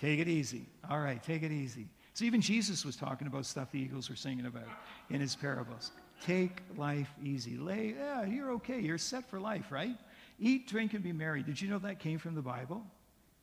Take 0.00 0.20
it 0.20 0.28
easy. 0.28 0.66
All 0.90 1.00
right, 1.00 1.22
take 1.22 1.42
it 1.42 1.52
easy. 1.52 1.88
So 2.12 2.24
even 2.24 2.40
Jesus 2.40 2.84
was 2.84 2.96
talking 2.96 3.26
about 3.26 3.46
stuff 3.46 3.70
the 3.70 3.78
eagles 3.78 4.10
were 4.10 4.16
singing 4.16 4.46
about 4.46 4.68
in 5.10 5.20
his 5.20 5.34
parables. 5.34 5.92
Take 6.24 6.62
life 6.76 7.10
easy. 7.22 7.56
Lay, 7.56 7.94
yeah, 7.98 8.24
you're 8.24 8.52
okay. 8.52 8.80
You're 8.80 8.98
set 8.98 9.28
for 9.28 9.38
life, 9.38 9.70
right? 9.70 9.96
Eat, 10.38 10.68
drink, 10.68 10.94
and 10.94 11.02
be 11.02 11.12
merry. 11.12 11.42
Did 11.42 11.60
you 11.60 11.68
know 11.68 11.78
that 11.78 11.98
came 11.98 12.18
from 12.18 12.34
the 12.34 12.42
Bible? 12.42 12.84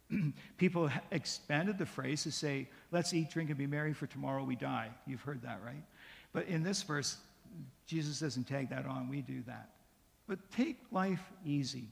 People 0.57 0.89
expanded 1.11 1.77
the 1.77 1.85
phrase 1.85 2.23
to 2.23 2.31
say, 2.31 2.67
let's 2.91 3.13
eat, 3.13 3.29
drink, 3.29 3.49
and 3.49 3.57
be 3.57 3.67
merry, 3.67 3.93
for 3.93 4.07
tomorrow 4.07 4.43
we 4.43 4.55
die. 4.55 4.89
You've 5.05 5.21
heard 5.21 5.41
that, 5.43 5.59
right? 5.65 5.83
But 6.33 6.47
in 6.47 6.63
this 6.63 6.81
verse, 6.83 7.17
Jesus 7.85 8.19
doesn't 8.19 8.47
tag 8.47 8.69
that 8.69 8.85
on. 8.85 9.07
We 9.09 9.21
do 9.21 9.43
that. 9.47 9.69
But 10.27 10.51
take 10.51 10.79
life 10.91 11.21
easy. 11.45 11.87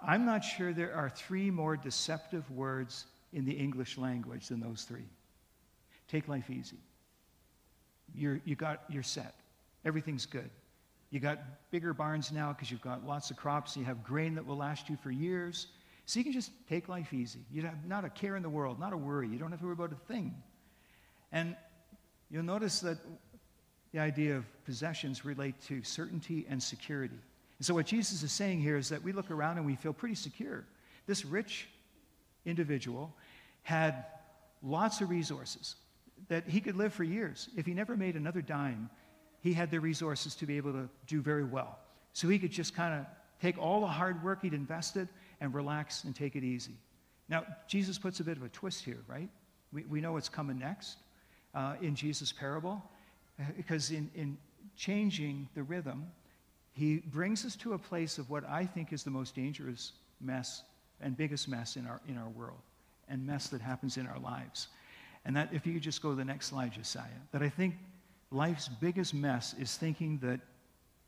I'm 0.00 0.24
not 0.24 0.44
sure 0.44 0.72
there 0.72 0.94
are 0.94 1.10
three 1.10 1.50
more 1.50 1.76
deceptive 1.76 2.50
words 2.50 3.06
in 3.32 3.44
the 3.44 3.52
English 3.52 3.98
language 3.98 4.48
than 4.48 4.60
those 4.60 4.82
three. 4.82 5.08
Take 6.08 6.28
life 6.28 6.50
easy. 6.50 6.78
You're, 8.14 8.40
you 8.44 8.56
got, 8.56 8.82
you're 8.88 9.02
set. 9.02 9.34
Everything's 9.84 10.26
good. 10.26 10.50
You 11.10 11.20
got 11.20 11.38
bigger 11.70 11.94
barns 11.94 12.32
now 12.32 12.52
because 12.52 12.70
you've 12.70 12.82
got 12.82 13.06
lots 13.06 13.30
of 13.30 13.36
crops. 13.36 13.76
You 13.76 13.84
have 13.84 14.02
grain 14.02 14.34
that 14.34 14.46
will 14.46 14.56
last 14.56 14.88
you 14.88 14.96
for 14.96 15.10
years. 15.10 15.68
So 16.06 16.18
you 16.18 16.24
can 16.24 16.32
just 16.32 16.50
take 16.68 16.88
life 16.88 17.12
easy. 17.12 17.40
You 17.50 17.62
have 17.62 17.86
not 17.86 18.04
a 18.04 18.10
care 18.10 18.36
in 18.36 18.42
the 18.42 18.50
world, 18.50 18.80
not 18.80 18.92
a 18.92 18.96
worry. 18.96 19.28
You 19.28 19.38
don't 19.38 19.50
have 19.50 19.60
to 19.60 19.66
worry 19.66 19.74
about 19.74 19.92
a 19.92 20.12
thing. 20.12 20.34
And 21.30 21.56
you'll 22.30 22.42
notice 22.42 22.80
that 22.80 22.98
the 23.92 23.98
idea 23.98 24.36
of 24.36 24.64
possessions 24.64 25.24
relate 25.24 25.60
to 25.68 25.82
certainty 25.82 26.46
and 26.48 26.62
security. 26.62 27.18
And 27.62 27.66
so 27.68 27.74
what 27.74 27.86
Jesus 27.86 28.24
is 28.24 28.32
saying 28.32 28.60
here 28.60 28.76
is 28.76 28.88
that 28.88 29.04
we 29.04 29.12
look 29.12 29.30
around 29.30 29.56
and 29.56 29.64
we 29.64 29.76
feel 29.76 29.92
pretty 29.92 30.16
secure. 30.16 30.64
This 31.06 31.24
rich 31.24 31.68
individual 32.44 33.14
had 33.62 34.04
lots 34.64 35.00
of 35.00 35.10
resources 35.10 35.76
that 36.26 36.48
he 36.48 36.60
could 36.60 36.74
live 36.74 36.92
for 36.92 37.04
years. 37.04 37.50
If 37.56 37.64
he 37.64 37.72
never 37.72 37.96
made 37.96 38.16
another 38.16 38.42
dime, 38.42 38.90
he 39.42 39.52
had 39.52 39.70
the 39.70 39.78
resources 39.78 40.34
to 40.34 40.44
be 40.44 40.56
able 40.56 40.72
to 40.72 40.88
do 41.06 41.20
very 41.20 41.44
well. 41.44 41.78
So 42.14 42.26
he 42.28 42.36
could 42.36 42.50
just 42.50 42.74
kind 42.74 42.98
of 42.98 43.06
take 43.40 43.56
all 43.58 43.82
the 43.82 43.86
hard 43.86 44.24
work 44.24 44.42
he'd 44.42 44.54
invested 44.54 45.06
and 45.40 45.54
relax 45.54 46.02
and 46.02 46.16
take 46.16 46.34
it 46.34 46.42
easy. 46.42 46.74
Now, 47.28 47.46
Jesus 47.68 47.96
puts 47.96 48.18
a 48.18 48.24
bit 48.24 48.36
of 48.36 48.42
a 48.42 48.48
twist 48.48 48.84
here, 48.84 49.04
right? 49.06 49.28
We, 49.72 49.84
we 49.84 50.00
know 50.00 50.14
what's 50.14 50.28
coming 50.28 50.58
next 50.58 50.96
uh, 51.54 51.76
in 51.80 51.94
Jesus' 51.94 52.32
parable, 52.32 52.82
because 53.56 53.92
in, 53.92 54.10
in 54.16 54.36
changing 54.74 55.48
the 55.54 55.62
rhythm, 55.62 56.10
he 56.72 56.96
brings 56.98 57.44
us 57.44 57.54
to 57.56 57.74
a 57.74 57.78
place 57.78 58.18
of 58.18 58.30
what 58.30 58.48
I 58.48 58.64
think 58.64 58.92
is 58.92 59.02
the 59.02 59.10
most 59.10 59.34
dangerous 59.34 59.92
mess 60.20 60.62
and 61.00 61.16
biggest 61.16 61.48
mess 61.48 61.76
in 61.76 61.86
our, 61.86 62.00
in 62.08 62.16
our 62.16 62.28
world 62.30 62.60
and 63.08 63.26
mess 63.26 63.48
that 63.48 63.60
happens 63.60 63.96
in 63.96 64.06
our 64.06 64.18
lives. 64.18 64.68
And 65.24 65.36
that, 65.36 65.50
if 65.52 65.66
you 65.66 65.74
could 65.74 65.82
just 65.82 66.02
go 66.02 66.10
to 66.10 66.16
the 66.16 66.24
next 66.24 66.46
slide, 66.46 66.72
Josiah, 66.72 67.04
that 67.32 67.42
I 67.42 67.48
think 67.48 67.74
life's 68.30 68.68
biggest 68.68 69.12
mess 69.12 69.54
is 69.58 69.76
thinking 69.76 70.18
that 70.22 70.40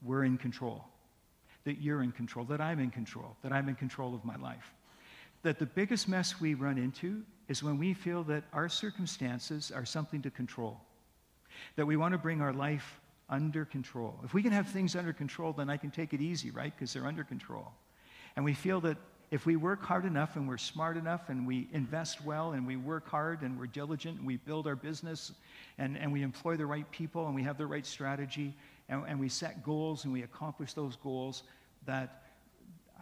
we're 0.03 0.25
in 0.25 0.37
control, 0.37 0.85
that 1.65 1.81
you're 1.81 2.03
in 2.03 2.13
control, 2.13 2.45
that 2.47 2.61
I'm 2.61 2.79
in 2.79 2.91
control, 2.91 3.37
that 3.43 3.53
I'm 3.53 3.69
in 3.69 3.75
control 3.75 4.15
of 4.15 4.25
my 4.25 4.37
life. 4.37 4.73
That 5.43 5.59
the 5.59 5.67
biggest 5.67 6.09
mess 6.09 6.41
we 6.41 6.55
run 6.55 6.79
into 6.79 7.23
is 7.49 7.63
when 7.63 7.79
we 7.79 7.95
feel 7.95 8.23
that 8.25 8.45
our 8.53 8.69
circumstances 8.69 9.73
are 9.75 9.85
something 9.85 10.23
to 10.23 10.31
control, 10.31 10.81
that 11.77 11.87
we 11.87 11.97
want 11.97 12.13
to 12.13 12.19
bring 12.19 12.41
our 12.41 12.53
life 12.53 13.01
under 13.29 13.65
control. 13.65 14.19
If 14.25 14.35
we 14.35 14.43
can 14.43 14.53
have 14.53 14.69
things 14.69 14.97
under 14.97 15.13
control, 15.13 15.53
then 15.53 15.71
I 15.71 15.77
can 15.77 15.91
take 15.91 16.13
it 16.13 16.21
easy, 16.21 16.51
right? 16.51 16.73
Because 16.75 16.93
they're 16.93 17.07
under 17.07 17.25
control. 17.25 17.73
And 18.37 18.45
we 18.45 18.55
feel 18.55 18.81
that 18.83 18.97
if 19.31 19.47
we 19.47 19.57
work 19.57 19.83
hard 19.83 20.05
enough 20.05 20.37
and 20.37 20.47
we're 20.47 20.59
smart 20.59 20.97
enough 20.97 21.29
and 21.29 21.47
we 21.47 21.69
invest 21.73 22.25
well 22.25 22.53
and 22.53 22.67
we 22.67 22.77
work 22.77 23.09
hard 23.09 23.43
and 23.43 23.59
we're 23.59 23.67
diligent 23.67 24.19
and 24.19 24.27
we 24.27 24.37
build 24.37 24.67
our 24.67 24.77
business 24.77 25.33
and, 25.79 25.97
and 25.97 26.13
we 26.13 26.23
employ 26.23 26.57
the 26.57 26.67
right 26.67 26.89
people 26.91 27.27
and 27.27 27.35
we 27.35 27.43
have 27.43 27.59
the 27.59 27.67
right 27.67 27.87
strategy 27.87 28.55
and, 28.89 29.03
and 29.09 29.19
we 29.19 29.29
set 29.29 29.65
goals 29.65 30.05
and 30.05 30.13
we 30.13 30.23
accomplish 30.23 30.75
those 30.75 30.97
goals, 30.97 31.43
that 31.87 32.23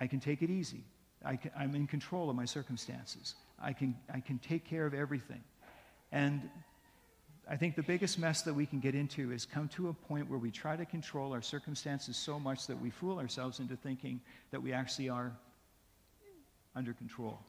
I 0.00 0.06
can 0.06 0.20
take 0.20 0.42
it 0.42 0.50
easy. 0.50 0.84
I 1.24 1.38
am 1.56 1.74
in 1.74 1.86
control 1.86 2.30
of 2.30 2.36
my 2.36 2.44
circumstances. 2.44 3.34
I 3.60 3.72
can, 3.72 3.96
I 4.12 4.20
can 4.20 4.38
take 4.38 4.64
care 4.64 4.86
of 4.86 4.94
everything. 4.94 5.42
And 6.10 6.48
I 7.48 7.56
think 7.56 7.74
the 7.74 7.82
biggest 7.82 8.18
mess 8.18 8.42
that 8.42 8.54
we 8.54 8.66
can 8.66 8.78
get 8.78 8.94
into 8.94 9.32
is 9.32 9.44
come 9.44 9.68
to 9.70 9.88
a 9.88 9.92
point 9.92 10.30
where 10.30 10.38
we 10.38 10.50
try 10.50 10.76
to 10.76 10.84
control 10.84 11.32
our 11.32 11.42
circumstances 11.42 12.16
so 12.16 12.38
much 12.38 12.66
that 12.66 12.80
we 12.80 12.90
fool 12.90 13.18
ourselves 13.18 13.58
into 13.58 13.76
thinking 13.76 14.20
that 14.52 14.62
we 14.62 14.72
actually 14.72 15.08
are 15.08 15.32
under 16.76 16.92
control. 16.92 17.40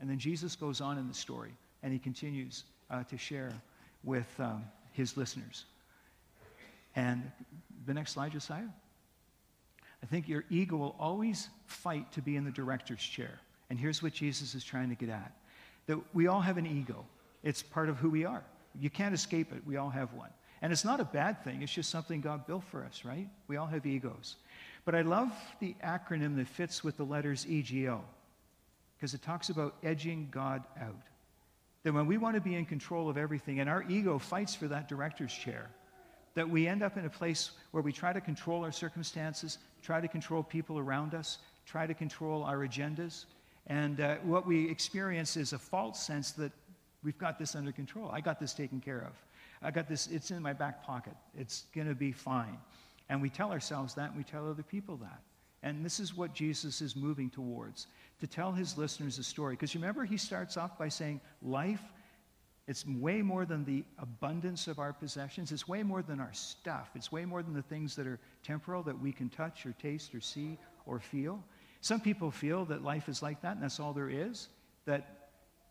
And 0.00 0.10
then 0.10 0.18
Jesus 0.18 0.56
goes 0.56 0.80
on 0.80 0.98
in 0.98 1.08
the 1.08 1.14
story 1.14 1.52
and 1.82 1.92
he 1.92 1.98
continues 1.98 2.64
uh, 2.90 3.04
to 3.04 3.16
share 3.16 3.52
with 4.04 4.28
um, 4.38 4.64
his 4.92 5.16
listeners. 5.16 5.64
And 6.96 7.30
the 7.86 7.94
next 7.94 8.12
slide, 8.12 8.32
Josiah. 8.32 8.68
I 10.02 10.06
think 10.06 10.28
your 10.28 10.44
ego 10.50 10.76
will 10.76 10.96
always 10.98 11.48
fight 11.66 12.10
to 12.12 12.22
be 12.22 12.36
in 12.36 12.44
the 12.44 12.50
director's 12.50 13.02
chair. 13.02 13.38
And 13.70 13.78
here's 13.78 14.02
what 14.02 14.12
Jesus 14.12 14.54
is 14.54 14.64
trying 14.64 14.88
to 14.88 14.94
get 14.94 15.08
at 15.08 15.32
that 15.86 15.98
we 16.12 16.26
all 16.26 16.40
have 16.40 16.58
an 16.58 16.66
ego, 16.66 17.06
it's 17.42 17.62
part 17.62 17.88
of 17.88 17.96
who 17.96 18.10
we 18.10 18.24
are. 18.24 18.44
You 18.78 18.90
can't 18.90 19.14
escape 19.14 19.52
it. 19.52 19.62
We 19.66 19.76
all 19.76 19.90
have 19.90 20.12
one. 20.12 20.30
And 20.60 20.72
it's 20.72 20.84
not 20.84 21.00
a 21.00 21.04
bad 21.04 21.44
thing, 21.44 21.62
it's 21.62 21.72
just 21.72 21.90
something 21.90 22.20
God 22.20 22.46
built 22.46 22.64
for 22.64 22.84
us, 22.84 23.04
right? 23.04 23.28
We 23.46 23.56
all 23.56 23.66
have 23.66 23.86
egos. 23.86 24.36
But 24.84 24.94
I 24.94 25.02
love 25.02 25.30
the 25.60 25.76
acronym 25.84 26.36
that 26.36 26.48
fits 26.48 26.82
with 26.82 26.96
the 26.96 27.04
letters 27.04 27.46
EGO 27.46 28.02
because 28.96 29.14
it 29.14 29.22
talks 29.22 29.50
about 29.50 29.76
edging 29.84 30.28
God 30.30 30.64
out. 30.80 31.02
That 31.84 31.92
when 31.92 32.06
we 32.06 32.18
want 32.18 32.34
to 32.34 32.40
be 32.40 32.56
in 32.56 32.64
control 32.64 33.08
of 33.08 33.16
everything, 33.16 33.60
and 33.60 33.70
our 33.70 33.84
ego 33.88 34.18
fights 34.18 34.54
for 34.54 34.66
that 34.68 34.88
director's 34.88 35.32
chair, 35.32 35.70
that 36.34 36.48
we 36.48 36.66
end 36.66 36.82
up 36.82 36.96
in 36.96 37.04
a 37.04 37.10
place 37.10 37.52
where 37.70 37.82
we 37.82 37.92
try 37.92 38.12
to 38.12 38.20
control 38.20 38.64
our 38.64 38.72
circumstances, 38.72 39.58
try 39.82 40.00
to 40.00 40.08
control 40.08 40.42
people 40.42 40.78
around 40.78 41.14
us, 41.14 41.38
try 41.66 41.86
to 41.86 41.94
control 41.94 42.42
our 42.42 42.58
agendas. 42.66 43.26
And 43.66 44.00
uh, 44.00 44.16
what 44.22 44.46
we 44.46 44.68
experience 44.68 45.36
is 45.36 45.52
a 45.52 45.58
false 45.58 46.00
sense 46.00 46.32
that 46.32 46.52
we've 47.02 47.18
got 47.18 47.38
this 47.38 47.54
under 47.54 47.72
control. 47.72 48.10
I 48.12 48.20
got 48.20 48.40
this 48.40 48.52
taken 48.52 48.80
care 48.80 49.00
of. 49.00 49.12
I 49.62 49.70
got 49.70 49.88
this, 49.88 50.06
it's 50.08 50.30
in 50.30 50.42
my 50.42 50.52
back 50.52 50.84
pocket. 50.84 51.14
It's 51.36 51.64
going 51.74 51.88
to 51.88 51.94
be 51.94 52.12
fine. 52.12 52.58
And 53.08 53.22
we 53.22 53.30
tell 53.30 53.50
ourselves 53.50 53.94
that, 53.94 54.10
and 54.10 54.16
we 54.16 54.24
tell 54.24 54.48
other 54.48 54.62
people 54.62 54.96
that. 54.98 55.20
And 55.62 55.84
this 55.84 55.98
is 55.98 56.16
what 56.16 56.34
Jesus 56.34 56.80
is 56.80 56.94
moving 56.94 57.30
towards 57.30 57.88
to 58.20 58.26
tell 58.26 58.52
his 58.52 58.78
listeners 58.78 59.18
a 59.18 59.24
story. 59.24 59.54
Because 59.54 59.74
remember, 59.74 60.04
he 60.04 60.16
starts 60.16 60.56
off 60.56 60.78
by 60.78 60.88
saying, 60.88 61.20
Life, 61.42 61.82
it's 62.68 62.86
way 62.86 63.22
more 63.22 63.46
than 63.46 63.64
the 63.64 63.82
abundance 63.98 64.68
of 64.68 64.78
our 64.78 64.92
possessions. 64.92 65.50
It's 65.52 65.66
way 65.66 65.82
more 65.82 66.02
than 66.02 66.20
our 66.20 66.32
stuff. 66.32 66.90
It's 66.94 67.10
way 67.10 67.24
more 67.24 67.42
than 67.42 67.54
the 67.54 67.62
things 67.62 67.96
that 67.96 68.06
are 68.06 68.20
temporal 68.42 68.82
that 68.84 69.00
we 69.00 69.10
can 69.10 69.30
touch 69.30 69.64
or 69.64 69.72
taste 69.72 70.14
or 70.14 70.20
see 70.20 70.58
or 70.84 71.00
feel. 71.00 71.42
Some 71.80 72.00
people 72.00 72.30
feel 72.30 72.66
that 72.66 72.84
life 72.84 73.08
is 73.08 73.22
like 73.22 73.40
that, 73.40 73.54
and 73.54 73.62
that's 73.62 73.80
all 73.80 73.94
there 73.94 74.10
is. 74.10 74.48
That 74.84 75.17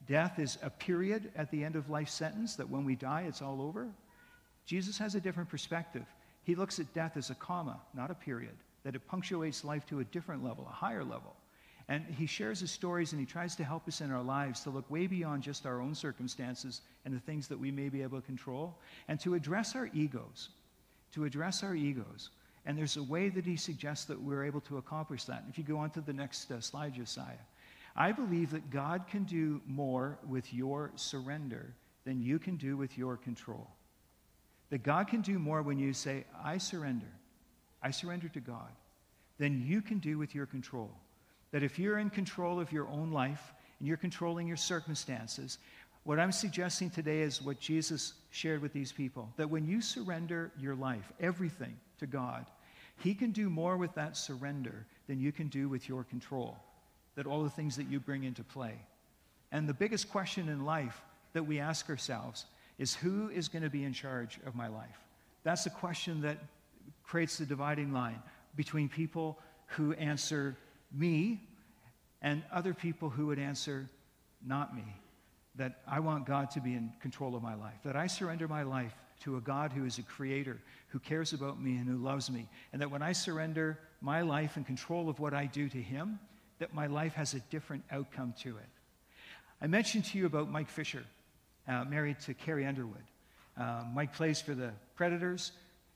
death 0.07 0.39
is 0.39 0.57
a 0.61 0.69
period 0.69 1.31
at 1.35 1.51
the 1.51 1.63
end 1.63 1.75
of 1.75 1.89
life 1.89 2.09
sentence, 2.09 2.55
that 2.55 2.69
when 2.69 2.85
we 2.85 2.95
die, 2.95 3.25
it's 3.27 3.41
all 3.41 3.61
over. 3.61 3.87
Jesus 4.65 4.97
has 4.97 5.15
a 5.15 5.21
different 5.21 5.49
perspective. 5.49 6.05
He 6.43 6.55
looks 6.55 6.79
at 6.79 6.93
death 6.93 7.17
as 7.17 7.29
a 7.29 7.35
comma, 7.35 7.79
not 7.93 8.11
a 8.11 8.15
period, 8.15 8.55
that 8.83 8.95
it 8.95 9.07
punctuates 9.07 9.63
life 9.63 9.85
to 9.87 9.99
a 9.99 10.03
different 10.05 10.43
level, 10.43 10.65
a 10.69 10.73
higher 10.73 11.03
level. 11.03 11.35
And 11.89 12.05
he 12.05 12.25
shares 12.25 12.59
his 12.59 12.71
stories 12.71 13.13
and 13.13 13.19
he 13.19 13.25
tries 13.25 13.55
to 13.55 13.63
help 13.63 13.87
us 13.87 14.01
in 14.01 14.11
our 14.11 14.21
lives 14.21 14.61
to 14.61 14.69
look 14.69 14.89
way 14.91 15.07
beyond 15.07 15.43
just 15.43 15.65
our 15.65 15.79
own 15.79 15.95
circumstances 15.95 16.81
and 17.05 17.13
the 17.13 17.19
things 17.19 17.47
that 17.47 17.59
we 17.59 17.71
may 17.71 17.87
be 17.87 18.01
able 18.01 18.19
to 18.19 18.25
control 18.25 18.77
and 19.07 19.19
to 19.21 19.35
address 19.35 19.75
our 19.75 19.89
egos. 19.93 20.49
To 21.13 21.23
address 21.23 21.63
our 21.63 21.75
egos. 21.75 22.29
And 22.65 22.77
there's 22.77 22.97
a 22.97 23.03
way 23.03 23.29
that 23.29 23.45
he 23.45 23.55
suggests 23.55 24.03
that 24.05 24.21
we're 24.21 24.43
able 24.43 24.59
to 24.61 24.77
accomplish 24.77 25.23
that. 25.25 25.45
If 25.49 25.57
you 25.57 25.63
go 25.63 25.77
on 25.77 25.89
to 25.91 26.01
the 26.01 26.11
next 26.11 26.51
uh, 26.51 26.59
slide, 26.59 26.93
Josiah. 26.93 27.39
I 27.97 28.11
believe 28.11 28.51
that 28.51 28.69
God 28.69 29.07
can 29.09 29.23
do 29.23 29.59
more 29.65 30.19
with 30.27 30.53
your 30.53 30.91
surrender 30.95 31.73
than 32.05 32.21
you 32.21 32.37
can 32.37 32.55
do 32.55 32.77
with 32.77 32.97
your 32.97 33.17
control. 33.17 33.67
That 34.69 34.83
God 34.83 35.07
can 35.07 35.21
do 35.21 35.39
more 35.39 35.63
when 35.63 35.79
you 35.79 35.93
say, 35.93 36.25
I 36.43 36.59
surrender. 36.59 37.07
I 37.81 37.89
surrender 37.89 38.29
to 38.29 38.39
God. 38.39 38.69
Than 39.39 39.65
you 39.65 39.81
can 39.81 39.97
do 39.97 40.17
with 40.17 40.35
your 40.35 40.45
control. 40.45 40.91
That 41.51 41.63
if 41.63 41.79
you're 41.79 41.97
in 41.97 42.09
control 42.09 42.59
of 42.59 42.71
your 42.71 42.87
own 42.87 43.11
life 43.11 43.53
and 43.79 43.87
you're 43.87 43.97
controlling 43.97 44.47
your 44.47 44.57
circumstances, 44.57 45.57
what 46.03 46.19
I'm 46.19 46.31
suggesting 46.31 46.89
today 46.89 47.21
is 47.21 47.41
what 47.41 47.59
Jesus 47.59 48.13
shared 48.29 48.61
with 48.61 48.73
these 48.73 48.91
people 48.91 49.29
that 49.37 49.49
when 49.49 49.67
you 49.67 49.81
surrender 49.81 50.51
your 50.57 50.75
life, 50.75 51.11
everything, 51.19 51.75
to 51.99 52.07
God, 52.07 52.45
He 52.99 53.13
can 53.13 53.31
do 53.31 53.49
more 53.49 53.75
with 53.75 53.93
that 53.95 54.15
surrender 54.15 54.85
than 55.07 55.19
you 55.19 55.31
can 55.31 55.47
do 55.47 55.67
with 55.67 55.89
your 55.89 56.03
control, 56.03 56.57
that 57.17 57.25
all 57.25 57.43
the 57.43 57.49
things 57.49 57.75
that 57.75 57.89
you 57.89 57.99
bring 57.99 58.23
into 58.23 58.43
play. 58.43 58.75
And 59.51 59.67
the 59.67 59.73
biggest 59.73 60.09
question 60.09 60.47
in 60.47 60.63
life 60.63 61.01
that 61.33 61.43
we 61.43 61.59
ask 61.59 61.89
ourselves 61.89 62.45
is 62.77 62.93
who 62.93 63.29
is 63.29 63.49
going 63.49 63.63
to 63.63 63.71
be 63.71 63.83
in 63.83 63.91
charge 63.91 64.39
of 64.45 64.55
my 64.55 64.67
life? 64.67 64.99
That's 65.43 65.63
the 65.63 65.71
question 65.71 66.21
that 66.21 66.37
creates 67.03 67.39
the 67.39 67.45
dividing 67.45 67.91
line 67.91 68.21
between 68.55 68.87
people 68.87 69.39
who 69.65 69.93
answer 69.93 70.55
me 70.93 71.41
and 72.21 72.43
other 72.53 72.73
people 72.73 73.09
who 73.09 73.27
would 73.27 73.39
answer, 73.39 73.89
Not 74.45 74.75
me. 74.75 74.83
That 75.55 75.79
I 75.87 75.99
want 76.01 76.27
God 76.27 76.51
to 76.51 76.61
be 76.61 76.75
in 76.75 76.91
control 77.01 77.35
of 77.35 77.41
my 77.41 77.55
life, 77.55 77.79
that 77.83 77.95
I 77.95 78.05
surrender 78.05 78.47
my 78.47 78.61
life 78.61 78.93
to 79.21 79.37
a 79.37 79.41
God 79.41 79.73
who 79.73 79.85
is 79.85 79.97
a 79.97 80.03
creator, 80.03 80.59
who 80.89 80.99
cares 80.99 81.33
about 81.33 81.59
me 81.59 81.77
and 81.77 81.87
who 81.87 81.97
loves 81.97 82.29
me, 82.29 82.47
and 82.71 82.81
that 82.81 82.91
when 82.91 83.01
I 83.01 83.13
surrender 83.13 83.79
my 84.01 84.21
life 84.21 84.55
and 84.55 84.67
control 84.67 85.09
of 85.09 85.19
what 85.19 85.33
I 85.33 85.47
do 85.47 85.67
to 85.67 85.81
Him, 85.81 86.19
that 86.59 86.73
my 86.73 86.87
life 86.87 87.13
has 87.13 87.33
a 87.33 87.39
different 87.51 87.83
outcome 87.91 88.33
to 88.41 88.49
it. 88.49 88.69
I 89.61 89.67
mentioned 89.67 90.05
to 90.05 90.17
you 90.17 90.25
about 90.25 90.49
Mike 90.49 90.69
Fisher, 90.69 91.03
uh, 91.67 91.83
married 91.85 92.19
to 92.21 92.33
Carrie 92.33 92.65
Underwood. 92.65 93.03
Uh, 93.59 93.83
Mike 93.93 94.13
plays 94.13 94.39
for 94.39 94.53
the 94.53 94.71
Predators. 94.95 95.51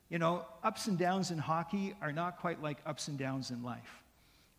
You 0.10 0.20
know, 0.20 0.46
ups 0.64 0.88
and 0.88 0.98
downs 0.98 1.32
in 1.32 1.38
hockey 1.38 1.96
are 2.02 2.12
not 2.12 2.40
quite 2.40 2.62
like 2.62 2.78
ups 2.86 3.08
and 3.08 3.18
downs 3.18 3.52
in 3.52 3.64
life. 3.64 4.02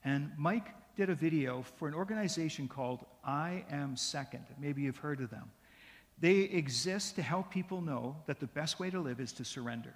And 0.05 0.31
Mike 0.37 0.67
did 0.97 1.11
a 1.11 1.15
video 1.15 1.65
for 1.77 1.89
an 1.89 1.95
organization 1.95 2.69
called 2.69 3.05
I 3.25 3.65
Am 3.71 3.97
Second. 3.97 4.45
Maybe 4.61 4.83
you've 4.83 4.97
heard 4.97 5.21
of 5.21 5.31
them. 5.31 5.51
They 6.21 6.41
exist 6.41 7.17
to 7.17 7.23
help 7.23 7.51
people 7.51 7.81
know 7.81 8.17
that 8.27 8.39
the 8.39 8.47
best 8.47 8.79
way 8.79 8.91
to 8.91 9.01
live 9.01 9.21
is 9.21 9.33
to 9.35 9.45
surrender. 9.45 9.95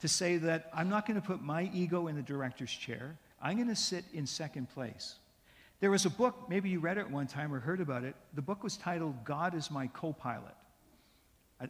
To 0.00 0.08
say 0.08 0.36
that 0.38 0.70
I'm 0.72 0.88
not 0.88 1.06
going 1.06 1.20
to 1.20 1.26
put 1.26 1.42
my 1.42 1.68
ego 1.74 2.06
in 2.06 2.14
the 2.14 2.22
director's 2.22 2.70
chair, 2.70 3.16
I'm 3.42 3.56
going 3.56 3.68
to 3.68 3.76
sit 3.76 4.04
in 4.12 4.26
second 4.26 4.68
place. 4.70 5.16
There 5.80 5.90
was 5.90 6.04
a 6.06 6.10
book, 6.10 6.48
maybe 6.48 6.68
you 6.68 6.80
read 6.80 6.98
it 6.98 7.08
one 7.08 7.26
time 7.26 7.54
or 7.54 7.60
heard 7.60 7.80
about 7.80 8.02
it. 8.02 8.16
The 8.34 8.42
book 8.42 8.64
was 8.64 8.76
titled 8.76 9.24
God 9.24 9.54
is 9.54 9.70
My 9.70 9.86
Co 9.88 10.12
pilot. 10.12 10.54
I, 11.60 11.64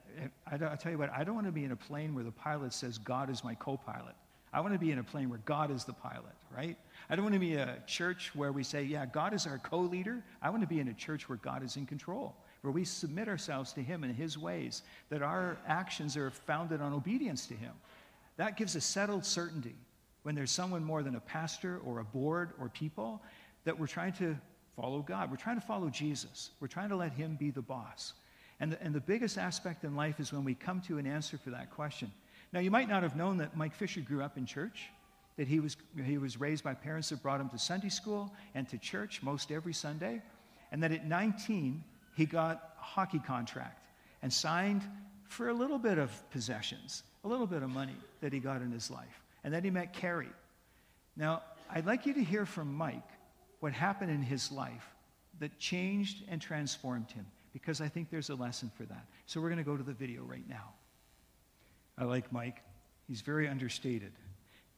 I, 0.47 0.55
I, 0.73 0.77
tell 0.77 0.93
you 0.93 0.99
what, 0.99 1.11
I 1.11 1.25
don't 1.25 1.35
want 1.35 1.47
to 1.47 1.53
be 1.53 1.65
in 1.65 1.73
a 1.73 1.77
plane 1.77 2.15
where 2.15 2.25
the 2.25 2.31
pilot 2.31 2.73
says, 2.73 2.99
God 2.99 3.31
is 3.31 3.43
my 3.43 3.55
co 3.55 3.77
pilot. 3.77 4.15
I 4.53 4.61
want 4.61 4.73
to 4.73 4.79
be 4.79 4.93
in 4.93 4.99
a 4.99 5.05
plane 5.05 5.29
where 5.29 5.41
God 5.45 5.71
is 5.71 5.85
the 5.85 5.93
pilot, 5.93 6.35
right? 6.55 6.77
I 7.11 7.17
don't 7.17 7.25
want 7.25 7.35
to 7.35 7.41
be 7.41 7.57
a 7.57 7.83
church 7.87 8.35
where 8.35 8.51
we 8.51 8.63
say, 8.63 8.83
yeah, 8.83 9.05
God 9.05 9.35
is 9.35 9.47
our 9.47 9.59
co 9.59 9.81
leader. 9.81 10.23
I 10.41 10.51
want 10.51 10.63
to 10.63 10.67
be 10.67 10.81
in 10.81 10.89
a 10.89 10.95
church 10.95 11.29
where 11.29 11.39
God 11.39 11.63
is 11.63 11.77
in 11.77 11.85
control, 11.85 12.35
where 12.63 12.73
we 12.73 12.85
submit 12.85 13.29
ourselves 13.29 13.73
to 13.75 13.83
Him 13.83 14.05
and 14.05 14.15
His 14.15 14.39
ways, 14.39 14.83
that 15.11 15.23
our 15.23 15.59
actions 15.67 16.17
are 16.17 16.31
founded 16.31 16.81
on 16.81 16.95
obedience 16.95 17.47
to 17.47 17.55
Him. 17.55 17.73
That 18.39 18.57
gives 18.57 18.75
a 18.75 18.81
settled 18.81 19.25
certainty 19.25 19.75
when 20.23 20.35
there's 20.35 20.51
someone 20.51 20.85
more 20.85 21.03
than 21.03 21.17
a 21.17 21.21
pastor 21.21 21.81
or 21.85 22.01
a 22.01 22.05
board 22.05 22.53
or 22.59 22.69
people 22.69 23.23
that 23.69 23.79
we're 23.79 23.87
trying 23.87 24.15
to 24.15 24.35
follow 24.77 25.03
God. 25.03 25.31
We're 25.31 25.37
trying 25.37 25.61
to 25.61 25.67
follow 25.67 25.91
Jesus. 25.91 26.53
We're 26.59 26.69
trying 26.69 26.89
to 26.89 26.97
let 26.97 27.13
Him 27.13 27.37
be 27.39 27.51
the 27.51 27.61
boss. 27.61 28.15
And 28.61 28.73
the, 28.73 28.83
and 28.83 28.95
the 28.95 29.01
biggest 29.01 29.37
aspect 29.37 29.85
in 29.85 29.95
life 29.95 30.21
is 30.21 30.33
when 30.33 30.43
we 30.43 30.55
come 30.55 30.81
to 30.89 30.97
an 30.97 31.07
answer 31.07 31.37
for 31.37 31.51
that 31.51 31.71
question. 31.71 32.11
Now, 32.51 32.61
you 32.61 32.71
might 32.71 32.89
not 32.89 33.03
have 33.03 33.15
known 33.15 33.37
that 33.39 33.59
Mike 33.59 33.75
Fisher 33.75 34.01
grew 34.01 34.23
up 34.23 34.39
in 34.39 34.47
church, 34.47 34.89
that 35.37 35.47
he 35.47 35.61
was, 35.61 35.77
he 36.03 36.17
was 36.17 36.41
raised 36.41 36.65
by 36.65 36.73
parents 36.73 37.11
that 37.11 37.23
brought 37.23 37.43
him 37.43 37.51
to 37.51 37.59
Sunday 37.59 37.91
school 37.91 38.33
and 38.55 38.67
to 38.71 38.79
church 38.79 39.23
most 39.23 39.53
every 39.53 39.75
Sunday, 39.75 40.23
and 40.73 40.83
that 40.83 40.91
at 40.91 41.07
19, 41.07 41.85
he 42.17 42.25
got 42.25 42.73
a 42.81 42.83
hockey 42.83 43.19
contract 43.19 43.85
and 44.23 44.33
signed 44.33 44.81
for 45.25 45.51
a 45.51 45.55
little 45.55 45.79
bit 45.79 45.99
of 45.99 46.11
possessions, 46.31 47.03
a 47.23 47.29
little 47.29 47.47
bit 47.47 47.63
of 47.63 47.69
money 47.69 47.97
that 48.23 48.33
he 48.33 48.39
got 48.39 48.63
in 48.63 48.73
his 48.73 48.91
life. 48.91 49.23
And 49.45 49.53
then 49.53 49.63
he 49.63 49.69
met 49.69 49.93
Carrie. 49.93 50.33
Now, 51.19 51.43
I'd 51.69 51.85
like 51.85 52.07
you 52.07 52.15
to 52.15 52.25
hear 52.25 52.47
from 52.47 52.73
Mike 52.73 53.05
what 53.61 53.73
happened 53.73 54.11
in 54.11 54.23
his 54.23 54.51
life 54.53 54.89
that 55.41 55.59
changed 55.59 56.25
and 56.29 56.41
transformed 56.41 57.11
him 57.11 57.27
because 57.53 57.81
I 57.81 57.89
think 57.89 58.11
there's 58.11 58.31
a 58.31 58.35
lesson 58.35 58.71
for 58.77 58.85
that. 58.85 59.07
So 59.27 59.41
we're 59.41 59.49
going 59.49 59.59
to 59.59 59.65
go 59.65 59.77
to 59.77 59.83
the 59.83 59.93
video 59.93 60.23
right 60.23 60.49
now. 60.49 60.75
I 61.97 62.05
like 62.05 62.33
Mike. 62.33 62.63
He's 63.07 63.21
very 63.21 63.49
understated. 63.49 64.13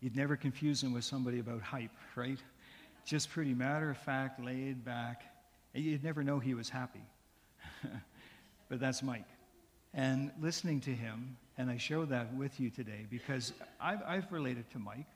You'd 0.00 0.16
never 0.16 0.37
confuse 0.37 0.82
him 0.82 0.92
with 0.92 1.04
somebody 1.04 1.40
about 1.40 1.60
hype, 1.60 1.90
right? 2.16 2.38
Just 3.04 3.30
pretty 3.30 3.54
matter 3.54 3.90
of 3.90 3.99
fact, 3.99 4.42
laid 4.42 4.84
back. 4.84 5.22
You'd 5.75 6.02
never 6.02 6.22
know 6.22 6.38
he 6.38 6.54
was 6.54 6.70
happy. 6.70 7.04
but 8.68 8.80
that's 8.80 9.02
Mike. 9.02 9.26
And 9.92 10.30
listening 10.40 10.80
to 10.82 10.90
him, 10.90 11.37
and 11.59 11.70
I 11.70 11.76
show 11.76 12.05
that 12.07 12.33
with 12.35 12.59
you 12.61 12.70
today 12.70 13.07
because 13.11 13.52
I've, 13.81 14.02
I've 14.07 14.33
related 14.33 14.70
to 14.70 14.78
Mike, 14.78 15.07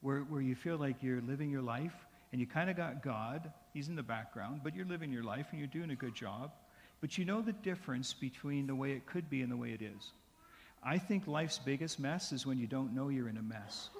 where, 0.00 0.20
where 0.20 0.40
you 0.40 0.54
feel 0.54 0.78
like 0.78 1.02
you're 1.02 1.20
living 1.20 1.50
your 1.50 1.62
life 1.62 1.94
and 2.32 2.40
you 2.40 2.46
kind 2.46 2.68
of 2.70 2.76
got 2.76 3.02
God, 3.02 3.52
He's 3.72 3.88
in 3.88 3.96
the 3.96 4.02
background, 4.02 4.60
but 4.62 4.74
you're 4.74 4.86
living 4.86 5.12
your 5.12 5.22
life 5.22 5.46
and 5.50 5.58
you're 5.58 5.68
doing 5.68 5.90
a 5.90 5.96
good 5.96 6.14
job. 6.14 6.52
But 7.00 7.16
you 7.16 7.24
know 7.24 7.40
the 7.40 7.52
difference 7.52 8.12
between 8.12 8.66
the 8.66 8.74
way 8.74 8.92
it 8.92 9.06
could 9.06 9.30
be 9.30 9.42
and 9.42 9.52
the 9.52 9.56
way 9.56 9.70
it 9.70 9.82
is. 9.82 10.12
I 10.82 10.98
think 10.98 11.26
life's 11.26 11.58
biggest 11.58 11.98
mess 11.98 12.32
is 12.32 12.46
when 12.46 12.58
you 12.58 12.66
don't 12.66 12.94
know 12.94 13.08
you're 13.08 13.28
in 13.28 13.36
a 13.36 13.42
mess. 13.42 13.90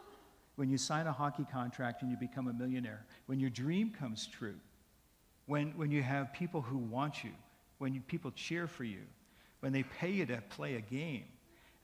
When 0.57 0.69
you 0.69 0.79
sign 0.79 1.07
a 1.07 1.13
hockey 1.13 1.47
contract 1.53 2.03
and 2.03 2.11
you 2.11 2.17
become 2.17 2.49
a 2.49 2.53
millionaire. 2.53 3.05
When 3.27 3.39
your 3.39 3.51
dream 3.51 3.91
comes 3.91 4.27
true. 4.27 4.57
When, 5.47 5.71
when 5.77 5.91
you 5.91 6.03
have 6.03 6.33
people 6.33 6.61
who 6.61 6.79
want 6.79 7.23
you. 7.23 7.31
When 7.79 7.95
you, 7.95 8.01
people 8.01 8.33
cheer 8.33 8.67
for 8.67 8.85
you. 8.85 9.01
When 9.61 9.73
they 9.73 9.85
pay 9.85 10.11
you 10.11 10.27
to 10.27 10.43
play 10.51 10.75
a 10.75 10.81
game. 10.81 11.25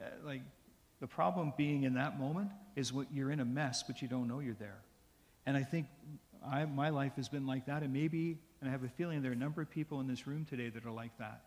Uh, 0.00 0.07
like, 0.24 0.42
the 1.00 1.07
problem 1.07 1.52
being 1.57 1.85
in 1.85 1.94
that 1.94 2.18
moment 2.18 2.50
is 2.76 2.92
what 2.92 3.07
you're 3.12 3.30
in 3.30 3.40
a 3.40 3.44
mess, 3.44 3.83
but 3.83 4.02
you 4.02 4.09
don't 4.09 4.26
know 4.26 4.40
you're 4.40 4.54
there. 4.54 4.78
And 5.46 5.57
I 5.57 5.62
think 5.62 5.87
I, 6.46 6.64
my 6.64 6.90
life 6.90 7.16
has 7.16 7.28
been 7.28 7.46
like 7.46 7.66
that, 7.66 7.83
and 7.83 7.92
maybe, 7.92 8.38
and 8.61 8.68
I 8.68 8.72
have 8.72 8.85
a 8.85 8.88
feeling 8.88 9.22
there 9.22 9.30
are 9.30 9.35
a 9.35 9.38
number 9.38 9.62
of 9.62 9.70
people 9.70 10.00
in 10.00 10.07
this 10.07 10.26
room 10.26 10.44
today 10.44 10.68
that 10.70 10.85
are 10.85 10.90
like 10.90 11.16
that, 11.18 11.42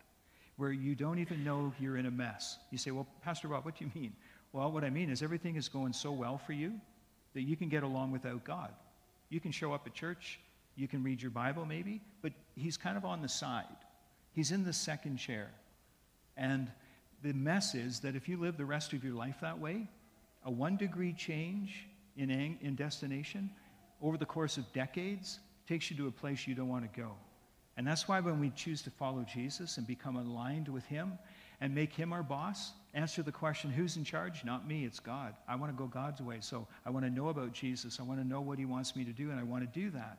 where 0.57 0.71
you 0.71 0.95
don't 0.95 1.19
even 1.19 1.43
know 1.43 1.73
you're 1.79 1.97
in 1.97 2.05
a 2.05 2.11
mess. 2.11 2.57
You 2.71 2.77
say, 2.77 2.91
Well, 2.91 3.07
Pastor 3.21 3.47
Bob, 3.47 3.65
what 3.65 3.77
do 3.77 3.85
you 3.85 3.91
mean? 3.99 4.13
Well, 4.53 4.71
what 4.71 4.83
I 4.83 4.89
mean 4.89 5.09
is 5.09 5.21
everything 5.21 5.55
is 5.55 5.67
going 5.67 5.93
so 5.93 6.11
well 6.11 6.37
for 6.37 6.53
you 6.53 6.73
that 7.33 7.41
you 7.41 7.55
can 7.55 7.69
get 7.69 7.83
along 7.83 8.11
without 8.11 8.43
God. 8.43 8.71
You 9.29 9.39
can 9.39 9.51
show 9.51 9.73
up 9.73 9.85
at 9.85 9.93
church, 9.93 10.39
you 10.75 10.87
can 10.87 11.03
read 11.03 11.21
your 11.21 11.31
Bible 11.31 11.65
maybe, 11.65 12.01
but 12.21 12.31
He's 12.55 12.77
kind 12.77 12.97
of 12.97 13.05
on 13.05 13.21
the 13.21 13.29
side. 13.29 13.65
He's 14.33 14.51
in 14.51 14.63
the 14.63 14.73
second 14.73 15.17
chair. 15.17 15.49
And 16.35 16.71
the 17.23 17.33
mess 17.33 17.73
is 17.73 17.99
that 18.01 18.15
if 18.15 18.29
you 18.29 18.37
live 18.37 18.57
the 18.57 18.65
rest 18.65 18.93
of 18.93 19.03
your 19.03 19.13
life 19.13 19.37
that 19.41 19.59
way, 19.59 19.87
a 20.45 20.51
one 20.51 20.77
degree 20.77 21.13
change 21.13 21.87
in, 22.15 22.29
in 22.29 22.75
destination 22.75 23.49
over 24.01 24.17
the 24.17 24.25
course 24.25 24.57
of 24.57 24.71
decades 24.73 25.39
takes 25.67 25.91
you 25.91 25.97
to 25.97 26.07
a 26.07 26.11
place 26.11 26.47
you 26.47 26.55
don't 26.55 26.69
want 26.69 26.91
to 26.91 26.99
go. 26.99 27.11
And 27.77 27.85
that's 27.85 28.07
why 28.07 28.19
when 28.19 28.39
we 28.39 28.49
choose 28.51 28.81
to 28.83 28.89
follow 28.89 29.23
Jesus 29.23 29.77
and 29.77 29.85
become 29.85 30.15
aligned 30.15 30.67
with 30.67 30.85
Him 30.85 31.17
and 31.61 31.73
make 31.73 31.93
Him 31.93 32.11
our 32.11 32.23
boss, 32.23 32.71
answer 32.93 33.21
the 33.21 33.31
question 33.31 33.69
who's 33.69 33.97
in 33.97 34.03
charge? 34.03 34.43
Not 34.43 34.67
me, 34.67 34.85
it's 34.85 34.99
God. 34.99 35.35
I 35.47 35.55
want 35.55 35.71
to 35.71 35.77
go 35.77 35.87
God's 35.87 36.21
way. 36.21 36.37
So 36.41 36.67
I 36.85 36.89
want 36.89 37.05
to 37.05 37.11
know 37.11 37.29
about 37.29 37.53
Jesus. 37.53 37.99
I 37.99 38.03
want 38.03 38.19
to 38.19 38.27
know 38.27 38.41
what 38.41 38.57
He 38.57 38.65
wants 38.65 38.95
me 38.95 39.03
to 39.05 39.11
do, 39.11 39.29
and 39.29 39.39
I 39.39 39.43
want 39.43 39.63
to 39.63 39.79
do 39.79 39.91
that. 39.91 40.17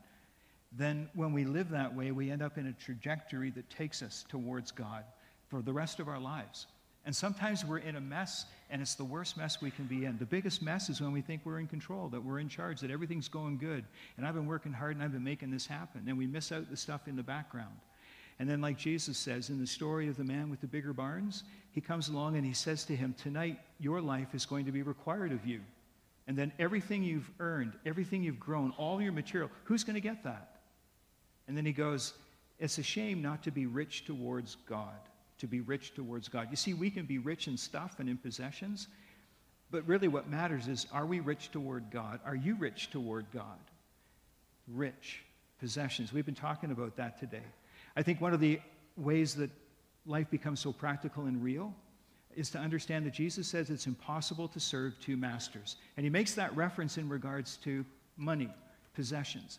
Then 0.71 1.09
when 1.15 1.33
we 1.33 1.45
live 1.45 1.71
that 1.71 1.95
way, 1.95 2.13
we 2.13 2.31
end 2.31 2.43
up 2.43 2.59
in 2.59 2.67
a 2.67 2.73
trajectory 2.73 3.51
that 3.53 3.69
takes 3.71 4.03
us 4.03 4.25
towards 4.29 4.71
God 4.71 5.05
for 5.49 5.63
the 5.63 5.73
rest 5.73 5.99
of 5.99 6.09
our 6.09 6.21
lives. 6.21 6.67
And 7.05 7.15
sometimes 7.15 7.65
we're 7.65 7.79
in 7.79 7.97
a 7.97 8.01
mess, 8.01 8.45
and 8.71 8.83
it's 8.83 8.95
the 8.95 9.05
worst 9.05 9.37
mess 9.37 9.63
we 9.63 9.71
can 9.71 9.87
be 9.87 10.05
in. 10.05 10.19
The 10.19 10.27
biggest 10.27 10.61
mess 10.61 10.91
is 10.91 11.01
when 11.01 11.13
we 11.13 11.21
think 11.21 11.43
we're 11.45 11.59
in 11.59 11.67
control, 11.67 12.09
that 12.09 12.23
we're 12.23 12.39
in 12.39 12.49
charge, 12.49 12.81
that 12.81 12.91
everything's 12.91 13.29
going 13.29 13.59
good. 13.59 13.85
And 14.17 14.27
I've 14.27 14.35
been 14.35 14.47
working 14.47 14.73
hard 14.73 14.97
and 14.97 15.03
I've 15.03 15.13
been 15.13 15.25
making 15.25 15.51
this 15.51 15.67
happen. 15.67 16.05
And 16.07 16.19
we 16.19 16.27
miss 16.27 16.53
out 16.53 16.69
the 16.69 16.77
stuff 16.77 17.09
in 17.09 17.17
the 17.17 17.23
background. 17.23 17.77
And 18.39 18.49
then, 18.49 18.61
like 18.61 18.77
Jesus 18.77 19.19
says 19.19 19.49
in 19.49 19.59
the 19.59 19.67
story 19.67 20.09
of 20.09 20.17
the 20.17 20.25
man 20.25 20.51
with 20.51 20.61
the 20.61 20.67
bigger 20.67 20.93
barns, 20.93 21.45
he 21.73 21.81
comes 21.81 22.09
along 22.09 22.37
and 22.37 22.45
he 22.45 22.53
says 22.53 22.85
to 22.85 22.95
him, 22.95 23.15
Tonight, 23.21 23.59
your 23.81 24.01
life 24.01 24.35
is 24.35 24.47
going 24.47 24.67
to 24.67 24.73
be 24.73 24.83
required 24.83 25.33
of 25.33 25.45
you. 25.47 25.61
And 26.29 26.37
then 26.37 26.53
everything 26.59 27.03
you've 27.03 27.31
earned, 27.41 27.73
everything 27.87 28.23
you've 28.23 28.39
grown, 28.39 28.73
all 28.77 29.01
your 29.01 29.13
material, 29.13 29.51
who's 29.65 29.83
going 29.83 29.95
to 29.95 30.01
get 30.01 30.23
that? 30.25 30.61
And 31.49 31.57
then 31.57 31.65
he 31.65 31.73
goes, 31.73 32.13
It's 32.61 32.79
a 32.79 32.83
shame 32.83 33.23
not 33.23 33.43
to 33.45 33.51
be 33.51 33.67
rich 33.67 34.05
towards 34.05 34.57
God 34.69 34.99
to 35.39 35.47
be 35.47 35.61
rich 35.61 35.95
towards 35.95 36.29
God. 36.29 36.49
You 36.51 36.57
see, 36.57 36.75
we 36.75 36.91
can 36.91 37.07
be 37.07 37.19
rich 37.19 37.49
in 37.49 37.57
stuff 37.57 37.97
and 37.99 38.09
in 38.09 38.17
possessions, 38.17 38.89
but 39.71 39.87
really 39.87 40.09
what 40.09 40.29
matters 40.29 40.69
is 40.69 40.87
are 40.93 41.07
we 41.07 41.21
rich 41.21 41.51
toward 41.51 41.91
God? 41.91 42.21
Are 42.25 42.35
you 42.35 42.57
rich 42.57 42.91
toward 42.91 43.27
God? 43.33 43.59
Rich 44.67 45.23
possessions. 45.61 46.13
We've 46.13 46.27
been 46.27 46.35
talking 46.35 46.71
about 46.71 46.97
that 46.97 47.19
today. 47.19 47.43
I 47.97 48.03
think 48.03 48.21
one 48.21 48.33
of 48.33 48.41
the 48.41 48.61
ways 48.97 49.35
that 49.37 49.51
life 50.07 50.31
becomes 50.31 50.61
so 50.61 50.73
practical 50.73 51.25
and 51.25 51.43
real 51.43 51.75
is 52.35 52.51
to 52.51 52.59
understand 52.59 53.05
that 53.07 53.13
Jesus 53.13 53.49
says 53.49 53.71
it's 53.71 53.87
impossible 53.87 54.49
to 54.49 54.61
serve 54.61 54.99
two 55.01 55.17
masters. 55.17 55.77
And 55.97 56.05
he 56.05 56.11
makes 56.11 56.35
that 56.35 56.55
reference 56.57 56.97
in 56.97 57.09
regards 57.09 57.57
to 57.59 57.85
money, 58.17 58.49
possessions. 58.95 59.59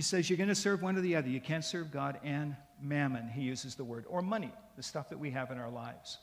He 0.00 0.02
says 0.02 0.30
you're 0.30 0.38
going 0.38 0.48
to 0.48 0.54
serve 0.54 0.80
one 0.80 0.96
or 0.96 1.02
the 1.02 1.14
other. 1.16 1.28
You 1.28 1.42
can't 1.42 1.62
serve 1.62 1.90
God 1.90 2.18
and 2.24 2.56
mammon, 2.80 3.28
he 3.28 3.42
uses 3.42 3.74
the 3.74 3.84
word, 3.84 4.06
or 4.08 4.22
money, 4.22 4.50
the 4.78 4.82
stuff 4.82 5.10
that 5.10 5.18
we 5.18 5.30
have 5.32 5.50
in 5.50 5.58
our 5.58 5.68
lives. 5.68 6.16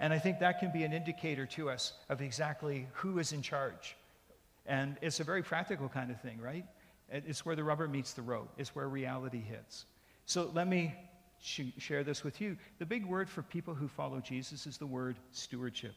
And 0.00 0.12
I 0.12 0.18
think 0.18 0.40
that 0.40 0.58
can 0.58 0.72
be 0.72 0.82
an 0.82 0.92
indicator 0.92 1.46
to 1.46 1.70
us 1.70 1.92
of 2.08 2.20
exactly 2.20 2.88
who 2.92 3.20
is 3.20 3.32
in 3.32 3.40
charge. 3.40 3.94
And 4.66 4.96
it's 5.00 5.20
a 5.20 5.22
very 5.22 5.44
practical 5.44 5.88
kind 5.88 6.10
of 6.10 6.20
thing, 6.22 6.40
right? 6.40 6.64
It's 7.08 7.46
where 7.46 7.54
the 7.54 7.62
rubber 7.62 7.86
meets 7.86 8.14
the 8.14 8.22
road, 8.22 8.48
it's 8.58 8.74
where 8.74 8.88
reality 8.88 9.40
hits. 9.40 9.84
So 10.26 10.50
let 10.52 10.66
me 10.66 10.92
sh- 11.40 11.70
share 11.78 12.02
this 12.02 12.24
with 12.24 12.40
you. 12.40 12.56
The 12.80 12.86
big 12.86 13.06
word 13.06 13.30
for 13.30 13.42
people 13.42 13.74
who 13.74 13.86
follow 13.86 14.18
Jesus 14.18 14.66
is 14.66 14.76
the 14.76 14.86
word 14.86 15.14
stewardship. 15.30 15.94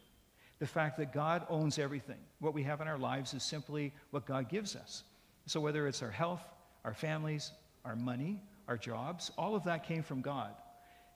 The 0.60 0.68
fact 0.68 1.00
that 1.00 1.14
God 1.14 1.48
owns 1.50 1.80
everything. 1.80 2.20
What 2.42 2.54
we 2.54 2.62
have 2.62 2.80
in 2.80 2.88
our 2.88 3.00
lives 3.00 3.34
is 3.34 3.42
simply 3.42 3.92
what 4.12 4.28
God 4.28 4.50
gives 4.50 4.76
us. 4.76 5.04
So 5.48 5.60
whether 5.60 5.88
it's 5.88 6.04
our 6.04 6.12
health, 6.12 6.44
our 6.88 6.94
families, 6.94 7.52
our 7.84 7.98
money, 7.98 8.42
our 8.70 8.78
jobs, 8.78 9.30
all 9.38 9.56
of 9.56 9.66
that 9.66 9.86
came 9.86 10.02
from 10.02 10.22
God. 10.22 10.52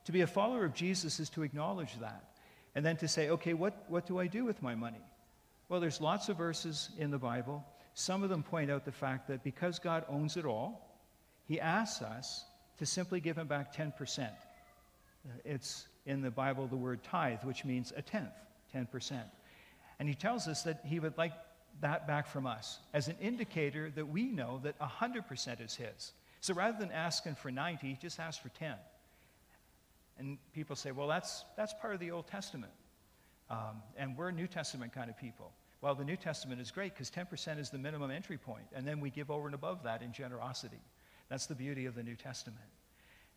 To 0.04 0.12
be 0.12 0.20
a 0.20 0.26
follower 0.26 0.66
of 0.66 0.74
Jesus 0.74 1.18
is 1.18 1.30
to 1.30 1.44
acknowledge 1.44 1.98
that. 2.00 2.24
And 2.74 2.84
then 2.84 2.98
to 2.98 3.08
say, 3.08 3.30
okay, 3.30 3.54
what, 3.54 3.86
what 3.88 4.06
do 4.06 4.18
I 4.18 4.26
do 4.26 4.44
with 4.44 4.60
my 4.60 4.74
money? 4.74 5.00
Well, 5.70 5.80
there's 5.80 5.98
lots 5.98 6.28
of 6.28 6.36
verses 6.36 6.90
in 6.98 7.10
the 7.10 7.18
Bible. 7.18 7.64
Some 7.94 8.22
of 8.22 8.28
them 8.28 8.42
point 8.42 8.70
out 8.70 8.84
the 8.84 8.92
fact 8.92 9.28
that 9.28 9.42
because 9.42 9.78
God 9.78 10.04
owns 10.10 10.36
it 10.36 10.44
all, 10.44 10.94
He 11.46 11.58
asks 11.58 12.02
us 12.02 12.44
to 12.78 12.84
simply 12.84 13.20
give 13.20 13.38
Him 13.38 13.46
back 13.46 13.74
10%. 13.74 14.24
Uh, 14.28 14.28
it's 15.42 15.86
in 16.04 16.20
the 16.20 16.30
Bible 16.30 16.66
the 16.66 16.76
word 16.76 17.02
tithe, 17.02 17.44
which 17.44 17.64
means 17.64 17.94
a 17.96 18.02
tenth, 18.02 18.34
10%. 18.74 19.22
And 19.98 20.06
He 20.06 20.14
tells 20.14 20.48
us 20.48 20.64
that 20.64 20.82
He 20.84 21.00
would 21.00 21.16
like 21.16 21.32
that 21.82 22.06
back 22.06 22.26
from 22.26 22.46
us 22.46 22.78
as 22.94 23.08
an 23.08 23.16
indicator 23.20 23.90
that 23.90 24.08
we 24.08 24.24
know 24.24 24.60
that 24.62 24.78
100% 24.78 25.64
is 25.64 25.74
His. 25.74 26.12
So 26.40 26.54
rather 26.54 26.78
than 26.78 26.90
asking 26.90 27.34
for 27.34 27.50
90, 27.50 27.86
He 27.86 27.98
just 28.00 28.18
asks 28.18 28.42
for 28.42 28.48
10. 28.50 28.74
And 30.18 30.38
people 30.54 30.76
say, 30.76 30.92
well, 30.92 31.08
that's, 31.08 31.44
that's 31.56 31.74
part 31.80 31.94
of 31.94 32.00
the 32.00 32.10
Old 32.10 32.26
Testament. 32.26 32.72
Um, 33.50 33.82
and 33.96 34.16
we're 34.16 34.30
New 34.30 34.46
Testament 34.46 34.92
kind 34.92 35.10
of 35.10 35.18
people. 35.18 35.52
Well, 35.82 35.94
the 35.94 36.04
New 36.04 36.16
Testament 36.16 36.60
is 36.60 36.70
great 36.70 36.94
because 36.94 37.10
10% 37.10 37.58
is 37.58 37.70
the 37.70 37.78
minimum 37.78 38.10
entry 38.10 38.38
point, 38.38 38.66
and 38.74 38.86
then 38.86 39.00
we 39.00 39.10
give 39.10 39.30
over 39.30 39.46
and 39.46 39.54
above 39.54 39.82
that 39.82 40.00
in 40.00 40.12
generosity. 40.12 40.80
That's 41.28 41.46
the 41.46 41.56
beauty 41.56 41.86
of 41.86 41.94
the 41.94 42.02
New 42.02 42.14
Testament. 42.14 42.60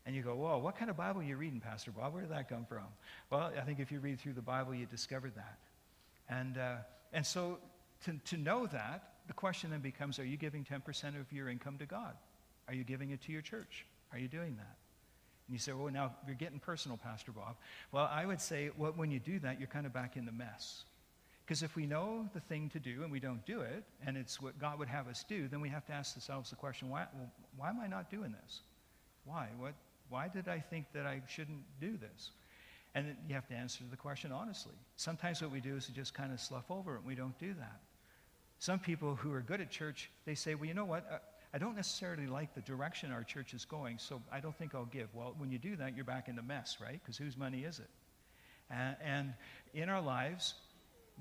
And 0.06 0.16
you 0.16 0.22
go, 0.22 0.36
whoa, 0.36 0.60
what 0.60 0.78
kind 0.78 0.92
of 0.92 0.98
Bible 0.98 1.22
are 1.22 1.24
you 1.24 1.38
reading, 1.38 1.60
Pastor 1.60 1.90
Bob? 1.90 2.14
Where 2.14 2.22
did 2.22 2.32
that 2.32 2.48
come 2.48 2.66
from? 2.66 2.86
Well, 3.32 3.52
I 3.60 3.62
think 3.62 3.80
if 3.80 3.92
you 3.92 4.00
read 4.00 4.20
through 4.20 4.34
the 4.34 4.42
Bible, 4.42 4.76
you 4.76 4.86
discover 4.86 5.32
that. 5.32 5.58
And, 6.30 6.60
uh, 6.60 6.76
and 7.12 7.26
so 7.26 7.58
to, 8.06 8.18
to 8.26 8.38
know 8.38 8.68
that, 8.68 9.14
the 9.28 9.34
question 9.34 9.72
then 9.72 9.82
becomes, 9.82 10.20
are 10.20 10.26
you 10.26 10.38
giving 10.38 10.64
10% 10.64 11.20
of 11.20 11.32
your 11.32 11.50
income 11.50 11.78
to 11.80 11.86
God? 11.86 12.14
Are 12.68 12.74
you 12.74 12.84
giving 12.84 13.12
it 13.12 13.22
to 13.24 13.32
your 13.32 13.42
church? 13.42 13.86
Are 14.14 14.20
you 14.20 14.28
doing 14.28 14.56
that? 14.58 14.76
And 15.48 15.54
you 15.54 15.60
say, 15.60 15.74
well, 15.74 15.92
now 15.92 16.16
you're 16.26 16.36
getting 16.36 16.60
personal, 16.60 16.98
Pastor 16.98 17.32
Bob. 17.32 17.56
Well, 17.92 18.10
I 18.12 18.26
would 18.26 18.42
say 18.42 18.72
well, 18.78 18.94
when 18.96 19.12
you 19.12 19.20
do 19.20 19.40
that, 19.40 19.60
you're 19.60 19.68
kind 19.68 19.86
of 19.86 19.94
back 19.94 20.18
in 20.18 20.26
the 20.26 20.32
mess. 20.32 20.84
Because 21.46 21.62
if 21.62 21.76
we 21.76 21.86
know 21.86 22.28
the 22.34 22.40
thing 22.40 22.70
to 22.70 22.80
do 22.80 23.04
and 23.04 23.12
we 23.12 23.20
don't 23.20 23.46
do 23.46 23.62
it, 23.62 23.84
and 24.06 24.18
it's 24.18 24.42
what 24.42 24.58
God 24.58 24.80
would 24.80 24.88
have 24.88 25.08
us 25.08 25.24
do, 25.28 25.48
then 25.48 25.62
we 25.62 25.70
have 25.70 25.86
to 25.86 25.94
ask 25.94 26.16
ourselves 26.16 26.50
the 26.50 26.56
question, 26.56 26.90
why, 26.90 27.06
well, 27.14 27.30
why 27.58 27.70
am 27.70 27.80
I 27.80 27.88
not 27.88 28.10
doing 28.10 28.36
this? 28.44 28.62
Why? 29.26 29.50
What, 29.60 29.74
why 30.10 30.28
did 30.28 30.48
I 30.48 30.60
think 30.60 30.86
that 30.94 31.06
I 31.06 31.22
shouldn't 31.28 31.62
do 31.80 31.98
this? 31.98 32.32
And 32.96 33.16
you 33.28 33.36
have 33.36 33.48
to 33.50 33.54
answer 33.54 33.84
the 33.90 33.98
question 33.98 34.32
honestly. 34.32 34.74
Sometimes 34.96 35.42
what 35.42 35.52
we 35.52 35.60
do 35.60 35.76
is 35.76 35.88
we 35.88 35.94
just 35.94 36.14
kind 36.14 36.32
of 36.32 36.40
slough 36.40 36.72
over 36.72 36.96
it, 36.96 37.00
and 37.00 37.06
we 37.06 37.16
don't 37.16 37.38
do 37.38 37.54
that. 37.54 37.80
Some 38.66 38.80
people 38.80 39.14
who 39.14 39.32
are 39.32 39.42
good 39.42 39.62
at 39.62 39.70
church, 39.70 40.10
they 40.26 40.34
say, 40.34 40.56
well, 40.56 40.66
you 40.66 40.74
know 40.74 40.86
what? 40.86 41.06
Uh, 41.08 41.18
I 41.54 41.60
don't 41.60 41.76
necessarily 41.76 42.26
like 42.26 42.56
the 42.56 42.62
direction 42.62 43.12
our 43.12 43.24
church 43.24 43.54
is 43.54 43.64
going, 43.64 44.00
so 44.00 44.24
I 44.32 44.40
don't 44.40 44.58
think 44.58 44.74
I'll 44.74 44.86
give. 44.86 45.08
Well, 45.14 45.36
when 45.38 45.52
you 45.52 45.60
do 45.60 45.76
that, 45.76 45.96
you're 45.96 46.04
back 46.04 46.30
in 46.30 46.36
the 46.36 46.42
mess, 46.42 46.78
right? 46.82 47.00
Because 47.00 47.16
whose 47.16 47.38
money 47.38 47.60
is 47.60 47.78
it? 47.78 47.90
And, 48.72 48.96
and 49.06 49.34
in 49.76 49.88
our 49.88 50.02
lives, 50.02 50.56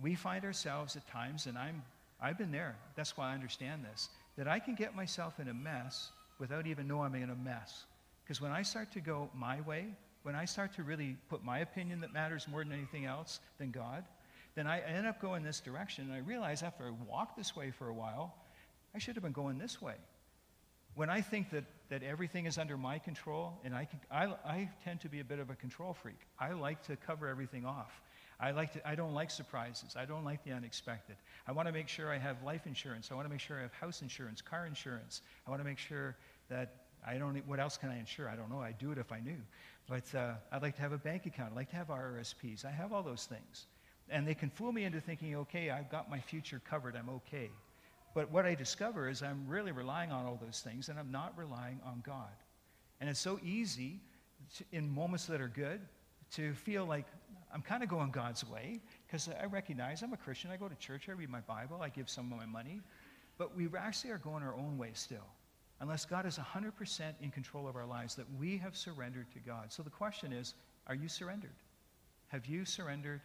we 0.01 0.15
find 0.15 0.43
ourselves 0.43 0.97
at 0.97 1.07
times, 1.07 1.45
and 1.45 1.59
I'm, 1.59 1.83
I've 2.19 2.39
been 2.39 2.51
there, 2.51 2.77
that's 2.97 3.15
why 3.15 3.33
I 3.33 3.35
understand 3.35 3.85
this, 3.85 4.09
that 4.39 4.49
I 4.49 4.59
can 4.59 4.75
get 4.75 4.97
myself 4.97 5.39
in 5.39 5.49
a 5.49 5.55
mess 5.55 6.13
without 6.39 6.67
even 6.67 6.89
knowing 6.89 7.15
I'm 7.15 7.23
in 7.23 7.29
a 7.29 7.35
mess. 7.35 7.85
Because 8.25 8.41
when 8.41 8.53
I 8.53 8.63
start 8.63 8.91
to 8.93 9.01
go 9.01 9.29
my 9.35 9.61
way, 9.61 9.89
when 10.23 10.35
I 10.35 10.47
start 10.47 10.73
to 10.77 10.83
really 10.83 11.19
put 11.29 11.45
my 11.45 11.59
opinion 11.59 12.01
that 12.01 12.15
matters 12.15 12.49
more 12.49 12.65
than 12.65 12.73
anything 12.73 13.05
else 13.05 13.41
than 13.59 13.71
God, 13.71 14.05
then 14.55 14.67
I 14.67 14.81
end 14.81 15.07
up 15.07 15.21
going 15.21 15.43
this 15.43 15.61
direction. 15.61 16.05
And 16.05 16.13
I 16.13 16.19
realize 16.19 16.63
after 16.63 16.87
I 16.87 16.91
walk 17.09 17.37
this 17.37 17.57
way 17.57 17.71
for 17.71 17.89
a 17.89 17.95
while, 17.95 18.35
I 18.95 18.99
should 18.99 19.17
have 19.17 19.25
been 19.25 19.33
going 19.33 19.59
this 19.59 19.83
way 19.83 19.97
when 20.95 21.11
I 21.11 21.21
think 21.21 21.51
that, 21.51 21.65
that 21.89 22.03
everything 22.03 22.47
is 22.47 22.57
under 22.57 22.77
my 22.77 22.99
control, 22.99 23.59
and 23.65 23.75
I, 23.75 23.85
can, 23.85 24.01
I, 24.11 24.27
I 24.45 24.71
tend 24.85 25.01
to 25.01 25.09
be 25.09 25.21
a 25.21 25.25
bit 25.25 25.39
of 25.39 25.51
a 25.51 25.55
control 25.55 25.93
freak. 25.93 26.19
I 26.39 26.53
like 26.53 26.83
to 26.87 26.97
cover 26.97 27.29
everything 27.29 27.65
off. 27.65 28.01
I, 28.41 28.51
like 28.51 28.73
to, 28.75 28.89
I 28.89 28.95
don't 28.95 29.15
like 29.15 29.31
surprises. 29.31 29.95
I 29.97 30.05
don't 30.05 30.25
like 30.25 30.45
the 30.45 30.53
unexpected. 30.53 31.17
I 31.47 31.53
want 31.53 31.69
to 31.69 31.73
make 31.73 31.89
sure 31.89 32.13
I 32.13 32.19
have 32.19 32.43
life 32.43 32.67
insurance. 32.67 33.11
I 33.11 33.15
want 33.15 33.27
to 33.27 33.31
make 33.31 33.41
sure 33.41 33.59
I 33.59 33.63
have 33.63 33.73
house 33.73 34.03
insurance, 34.03 34.41
car 34.41 34.67
insurance. 34.67 35.23
I 35.47 35.51
want 35.51 35.63
to 35.63 35.67
make 35.67 35.79
sure 35.79 36.17
that 36.49 36.75
I 37.07 37.19
don't, 37.19 37.37
what 37.47 37.61
else 37.61 37.77
can 37.77 37.91
I 37.91 37.99
insure? 37.99 38.29
I 38.29 38.37
don't 38.37 38.51
know. 38.51 38.61
I'd 38.61 38.79
do 38.79 38.93
it 38.93 38.99
if 38.99 39.13
I 39.13 39.21
knew. 39.21 39.39
But 39.89 40.15
uh, 40.15 40.35
I'd 40.53 40.63
like 40.63 40.77
to 40.77 40.83
have 40.83 40.93
a 40.93 40.99
bank 40.99 41.27
account. 41.27 41.53
I'd 41.53 41.57
like 41.57 41.71
to 41.71 41.77
have 41.77 41.89
RRSPs. 41.89 42.65
I 42.65 42.71
have 42.71 42.93
all 42.93 43.03
those 43.03 43.27
things. 43.27 43.67
And 44.11 44.27
they 44.27 44.35
can 44.35 44.51
fool 44.51 44.73
me 44.73 44.85
into 44.85 45.01
thinking, 45.01 45.35
okay, 45.37 45.71
I've 45.71 45.91
got 45.91 46.11
my 46.11 46.21
future 46.21 46.61
covered. 46.69 46.97
I'm 46.97 47.09
okay. 47.09 47.51
But 48.15 48.31
what 48.31 48.47
I 48.47 48.55
discover 48.55 49.09
is 49.09 49.23
I'm 49.23 49.45
really 49.49 49.73
relying 49.73 50.13
on 50.13 50.25
all 50.25 50.39
those 50.41 50.61
things 50.61 50.89
and 50.89 50.99
I'm 50.99 51.11
not 51.11 51.33
relying 51.37 51.81
on 51.85 52.03
God. 52.07 52.31
And 53.01 53.11
it's 53.11 53.21
so 53.21 53.41
easy 53.43 54.01
to, 54.57 54.65
in 54.73 54.89
moments 54.89 55.27
that 55.27 55.41
are 55.41 55.49
good 55.49 55.81
to 56.33 56.55
feel 56.55 56.85
like 56.85 57.07
I'm 57.53 57.63
kind 57.63 57.83
of 57.83 57.89
going 57.89 58.11
God's 58.11 58.49
way 58.49 58.81
because 59.07 59.29
I 59.41 59.47
recognize 59.47 60.03
I'm 60.03 60.13
a 60.13 60.17
Christian. 60.17 60.51
I 60.51 60.57
go 60.57 60.69
to 60.69 60.75
church, 60.77 61.09
I 61.09 61.13
read 61.13 61.31
my 61.31 61.41
Bible, 61.41 61.81
I 61.83 61.89
give 61.89 62.09
some 62.09 62.33
of 62.33 62.39
my 62.39 62.47
money. 62.47 62.81
But 63.37 63.57
we 63.57 63.69
actually 63.77 64.11
are 64.11 64.19
going 64.19 64.43
our 64.43 64.55
own 64.55 64.79
way 64.79 64.91
still. 64.95 65.27
Unless 65.81 66.05
God 66.05 66.25
is 66.25 66.39
100% 66.39 67.03
in 67.21 67.31
control 67.31 67.67
of 67.67 67.75
our 67.75 67.87
lives, 67.87 68.15
that 68.15 68.27
we 68.39 68.57
have 68.59 68.77
surrendered 68.77 69.31
to 69.33 69.41
God. 69.41 69.73
So 69.73 69.83
the 69.83 69.91
question 69.91 70.33
is 70.33 70.55
are 70.87 70.95
you 70.95 71.09
surrendered? 71.09 71.55
Have 72.29 72.47
you 72.47 72.65
surrendered 72.65 73.21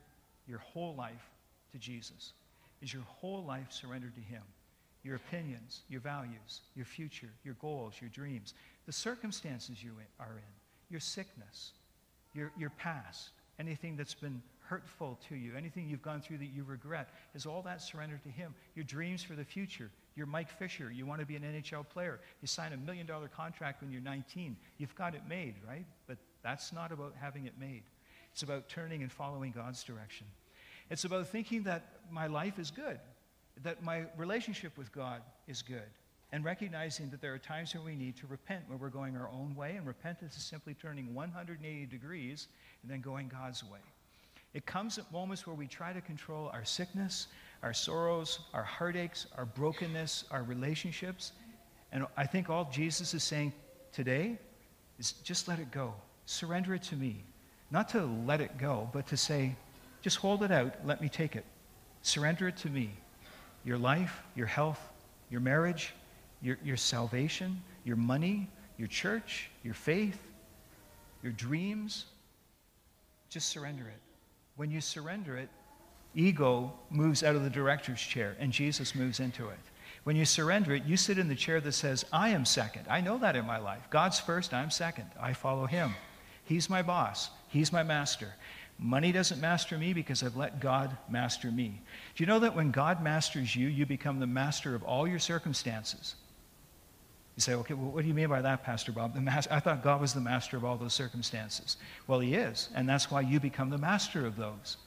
your 0.49 0.59
whole 0.59 0.95
life 0.95 1.29
to 1.71 1.77
Jesus? 1.77 2.33
Is 2.81 2.93
your 2.93 3.03
whole 3.03 3.43
life 3.43 3.67
surrendered 3.71 4.15
to 4.15 4.21
Him? 4.21 4.41
your 5.03 5.15
opinions, 5.15 5.81
your 5.89 6.01
values, 6.01 6.61
your 6.75 6.85
future, 6.85 7.29
your 7.43 7.55
goals, 7.55 7.95
your 8.01 8.09
dreams, 8.09 8.53
the 8.85 8.91
circumstances 8.91 9.83
you 9.83 9.91
are 10.19 10.33
in, 10.37 10.53
your 10.89 10.99
sickness, 10.99 11.71
your, 12.33 12.51
your 12.57 12.69
past, 12.71 13.29
anything 13.59 13.95
that's 13.95 14.13
been 14.13 14.41
hurtful 14.59 15.17
to 15.27 15.35
you, 15.35 15.53
anything 15.57 15.87
you've 15.89 16.01
gone 16.01 16.21
through 16.21 16.37
that 16.37 16.53
you 16.53 16.63
regret, 16.63 17.09
is 17.33 17.45
all 17.45 17.61
that 17.61 17.81
surrendered 17.81 18.21
to 18.23 18.29
Him. 18.29 18.53
Your 18.75 18.83
dreams 18.83 19.23
for 19.23 19.33
the 19.33 19.43
future. 19.43 19.89
You're 20.15 20.27
Mike 20.27 20.49
Fisher. 20.59 20.91
You 20.91 21.05
want 21.05 21.21
to 21.21 21.25
be 21.25 21.35
an 21.35 21.43
NHL 21.43 21.87
player. 21.87 22.19
You 22.41 22.47
sign 22.47 22.73
a 22.73 22.77
million 22.77 23.07
dollar 23.07 23.29
contract 23.29 23.81
when 23.81 23.91
you're 23.91 24.01
19. 24.01 24.57
You've 24.77 24.95
got 24.95 25.15
it 25.15 25.21
made, 25.29 25.55
right? 25.67 25.85
But 26.07 26.17
that's 26.43 26.73
not 26.73 26.91
about 26.91 27.15
having 27.19 27.45
it 27.45 27.53
made. 27.59 27.83
It's 28.33 28.43
about 28.43 28.69
turning 28.69 29.01
and 29.01 29.11
following 29.11 29.51
God's 29.51 29.83
direction. 29.83 30.27
It's 30.89 31.03
about 31.03 31.27
thinking 31.27 31.63
that 31.63 31.83
my 32.11 32.27
life 32.27 32.57
is 32.57 32.71
good 32.71 32.99
that 33.63 33.83
my 33.83 34.05
relationship 34.17 34.77
with 34.77 34.91
God 34.91 35.21
is 35.47 35.61
good 35.61 35.89
and 36.31 36.43
recognizing 36.45 37.09
that 37.09 37.21
there 37.21 37.33
are 37.33 37.39
times 37.39 37.73
when 37.73 37.83
we 37.83 37.95
need 37.95 38.15
to 38.17 38.27
repent 38.27 38.63
when 38.67 38.79
we're 38.79 38.89
going 38.89 39.17
our 39.17 39.29
own 39.29 39.55
way, 39.55 39.75
and 39.77 39.87
repentance 39.87 40.37
is 40.37 40.43
simply 40.43 40.75
turning 40.75 41.13
180 41.15 41.85
degrees 41.87 42.47
and 42.83 42.91
then 42.91 43.01
going 43.01 43.27
God's 43.27 43.63
way. 43.63 43.79
It 44.53 44.65
comes 44.65 44.97
at 44.99 45.11
moments 45.11 45.47
where 45.47 45.55
we 45.55 45.67
try 45.67 45.91
to 45.91 46.01
control 46.01 46.49
our 46.53 46.63
sickness, 46.63 47.27
our 47.63 47.73
sorrows, 47.73 48.39
our 48.53 48.63
heartaches, 48.63 49.25
our 49.37 49.45
brokenness, 49.45 50.25
our 50.29 50.43
relationships. 50.43 51.33
And 51.91 52.05
I 52.15 52.25
think 52.25 52.49
all 52.49 52.69
Jesus 52.71 53.13
is 53.15 53.23
saying 53.23 53.53
today 53.91 54.37
is 54.99 55.13
just 55.13 55.47
let 55.47 55.59
it 55.59 55.71
go. 55.71 55.93
Surrender 56.25 56.75
it 56.75 56.83
to 56.83 56.95
me. 56.95 57.23
Not 57.71 57.89
to 57.89 58.05
let 58.25 58.41
it 58.41 58.57
go, 58.57 58.89
but 58.93 59.07
to 59.07 59.17
say, 59.17 59.55
just 60.01 60.17
hold 60.17 60.43
it 60.43 60.51
out, 60.51 60.73
let 60.85 61.01
me 61.01 61.09
take 61.09 61.35
it. 61.35 61.45
Surrender 62.01 62.47
it 62.47 62.57
to 62.57 62.69
me 62.69 62.91
your 63.65 63.77
life, 63.77 64.23
your 64.35 64.47
health, 64.47 64.79
your 65.29 65.41
marriage, 65.41 65.93
your, 66.41 66.57
your 66.63 66.77
salvation, 66.77 67.61
your 67.83 67.97
money, 67.97 68.49
your 68.77 68.87
church, 68.87 69.49
your 69.63 69.73
faith, 69.73 70.19
your 71.21 71.33
dreams. 71.33 72.05
Just 73.29 73.49
surrender 73.49 73.83
it. 73.83 73.99
When 74.55 74.71
you 74.71 74.81
surrender 74.81 75.37
it, 75.37 75.49
ego 76.15 76.73
moves 76.89 77.23
out 77.23 77.35
of 77.35 77.43
the 77.43 77.49
director's 77.49 78.01
chair 78.01 78.35
and 78.39 78.51
Jesus 78.51 78.95
moves 78.95 79.19
into 79.19 79.49
it. 79.49 79.59
When 80.05 80.15
you 80.15 80.25
surrender 80.25 80.73
it, 80.73 80.85
you 80.85 80.97
sit 80.97 81.17
in 81.17 81.27
the 81.27 81.35
chair 81.35 81.59
that 81.59 81.73
says, 81.73 82.05
I 82.11 82.29
am 82.29 82.45
second. 82.45 82.85
I 82.89 83.01
know 83.01 83.17
that 83.17 83.35
in 83.35 83.45
my 83.45 83.57
life. 83.57 83.87
God's 83.89 84.19
first, 84.19 84.53
I'm 84.53 84.71
second. 84.71 85.11
I 85.19 85.33
follow 85.33 85.65
him. 85.65 85.93
He's 86.49 86.67
my 86.67 86.81
boss, 86.81 87.29
he's 87.49 87.71
my 87.71 87.83
master. 87.83 88.33
Money 88.79 89.11
doesn't 89.11 89.39
master 89.39 89.77
me 89.77 89.93
because 89.93 90.23
I've 90.23 90.35
let 90.35 90.59
God 90.59 90.97
master 91.07 91.51
me. 91.51 91.79
Do 92.15 92.23
you 92.23 92.25
know 92.25 92.39
that 92.39 92.55
when 92.55 92.71
God 92.71 93.03
masters 93.03 93.55
you, 93.55 93.67
you 93.67 93.85
become 93.85 94.19
the 94.19 94.25
master 94.25 94.73
of 94.73 94.81
all 94.81 95.07
your 95.07 95.19
circumstances? 95.19 96.15
You 97.35 97.41
say, 97.41 97.53
okay, 97.53 97.75
well, 97.75 97.91
what 97.91 98.01
do 98.01 98.07
you 98.07 98.15
mean 98.15 98.29
by 98.29 98.41
that, 98.41 98.63
Pastor 98.63 98.91
Bob? 98.91 99.13
The 99.13 99.47
I 99.51 99.59
thought 99.59 99.83
God 99.83 100.01
was 100.01 100.15
the 100.15 100.21
master 100.21 100.57
of 100.57 100.65
all 100.65 100.75
those 100.75 100.93
circumstances. 100.93 101.77
Well, 102.07 102.19
He 102.19 102.33
is, 102.33 102.69
and 102.73 102.89
that's 102.89 103.11
why 103.11 103.21
you 103.21 103.39
become 103.39 103.69
the 103.69 103.77
master 103.77 104.25
of 104.25 104.35
those. 104.35 104.77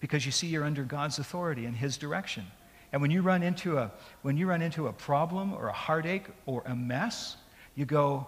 Because 0.00 0.26
you 0.26 0.32
see, 0.32 0.48
you're 0.48 0.64
under 0.64 0.82
God's 0.82 1.20
authority 1.20 1.66
and 1.66 1.76
His 1.76 1.96
direction. 1.96 2.44
And 2.90 3.00
when 3.00 3.12
you 3.12 3.22
run 3.22 3.44
into 3.44 3.78
a, 3.78 3.92
when 4.22 4.36
you 4.36 4.48
run 4.48 4.60
into 4.60 4.88
a 4.88 4.92
problem 4.92 5.54
or 5.54 5.68
a 5.68 5.72
heartache 5.72 6.26
or 6.46 6.64
a 6.66 6.74
mess, 6.74 7.36
you 7.76 7.84
go, 7.84 8.26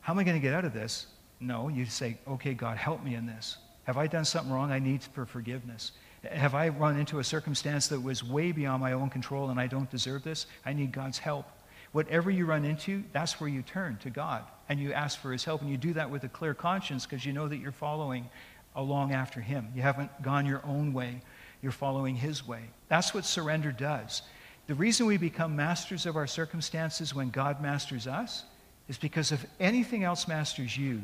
how 0.00 0.12
am 0.12 0.18
I 0.18 0.24
going 0.24 0.36
to 0.36 0.42
get 0.42 0.52
out 0.52 0.66
of 0.66 0.74
this? 0.74 1.06
No, 1.40 1.68
you 1.68 1.84
say, 1.84 2.18
okay, 2.26 2.54
God, 2.54 2.76
help 2.76 3.02
me 3.04 3.14
in 3.14 3.26
this. 3.26 3.58
Have 3.84 3.98
I 3.98 4.06
done 4.06 4.24
something 4.24 4.52
wrong 4.52 4.72
I 4.72 4.78
need 4.78 5.02
for 5.02 5.26
forgiveness? 5.26 5.92
Have 6.24 6.54
I 6.54 6.68
run 6.68 6.98
into 6.98 7.18
a 7.18 7.24
circumstance 7.24 7.88
that 7.88 8.00
was 8.00 8.24
way 8.24 8.52
beyond 8.52 8.80
my 8.80 8.92
own 8.92 9.10
control 9.10 9.50
and 9.50 9.60
I 9.60 9.66
don't 9.66 9.90
deserve 9.90 10.24
this? 10.24 10.46
I 10.64 10.72
need 10.72 10.92
God's 10.92 11.18
help. 11.18 11.46
Whatever 11.92 12.30
you 12.30 12.46
run 12.46 12.64
into, 12.64 13.04
that's 13.12 13.40
where 13.40 13.48
you 13.48 13.62
turn 13.62 13.96
to 13.98 14.10
God 14.10 14.44
and 14.68 14.80
you 14.80 14.92
ask 14.92 15.20
for 15.20 15.30
his 15.30 15.44
help. 15.44 15.60
And 15.60 15.70
you 15.70 15.76
do 15.76 15.92
that 15.92 16.10
with 16.10 16.24
a 16.24 16.28
clear 16.28 16.52
conscience 16.52 17.06
because 17.06 17.24
you 17.24 17.32
know 17.32 17.48
that 17.48 17.58
you're 17.58 17.70
following 17.70 18.28
along 18.74 19.12
after 19.12 19.40
him. 19.40 19.68
You 19.74 19.82
haven't 19.82 20.22
gone 20.22 20.46
your 20.46 20.64
own 20.66 20.92
way, 20.92 21.20
you're 21.62 21.72
following 21.72 22.16
his 22.16 22.46
way. 22.46 22.62
That's 22.88 23.14
what 23.14 23.24
surrender 23.24 23.72
does. 23.72 24.22
The 24.66 24.74
reason 24.74 25.06
we 25.06 25.16
become 25.16 25.54
masters 25.54 26.06
of 26.06 26.16
our 26.16 26.26
circumstances 26.26 27.14
when 27.14 27.30
God 27.30 27.62
masters 27.62 28.06
us 28.06 28.44
is 28.88 28.98
because 28.98 29.32
if 29.32 29.46
anything 29.60 30.02
else 30.02 30.26
masters 30.26 30.76
you, 30.76 31.02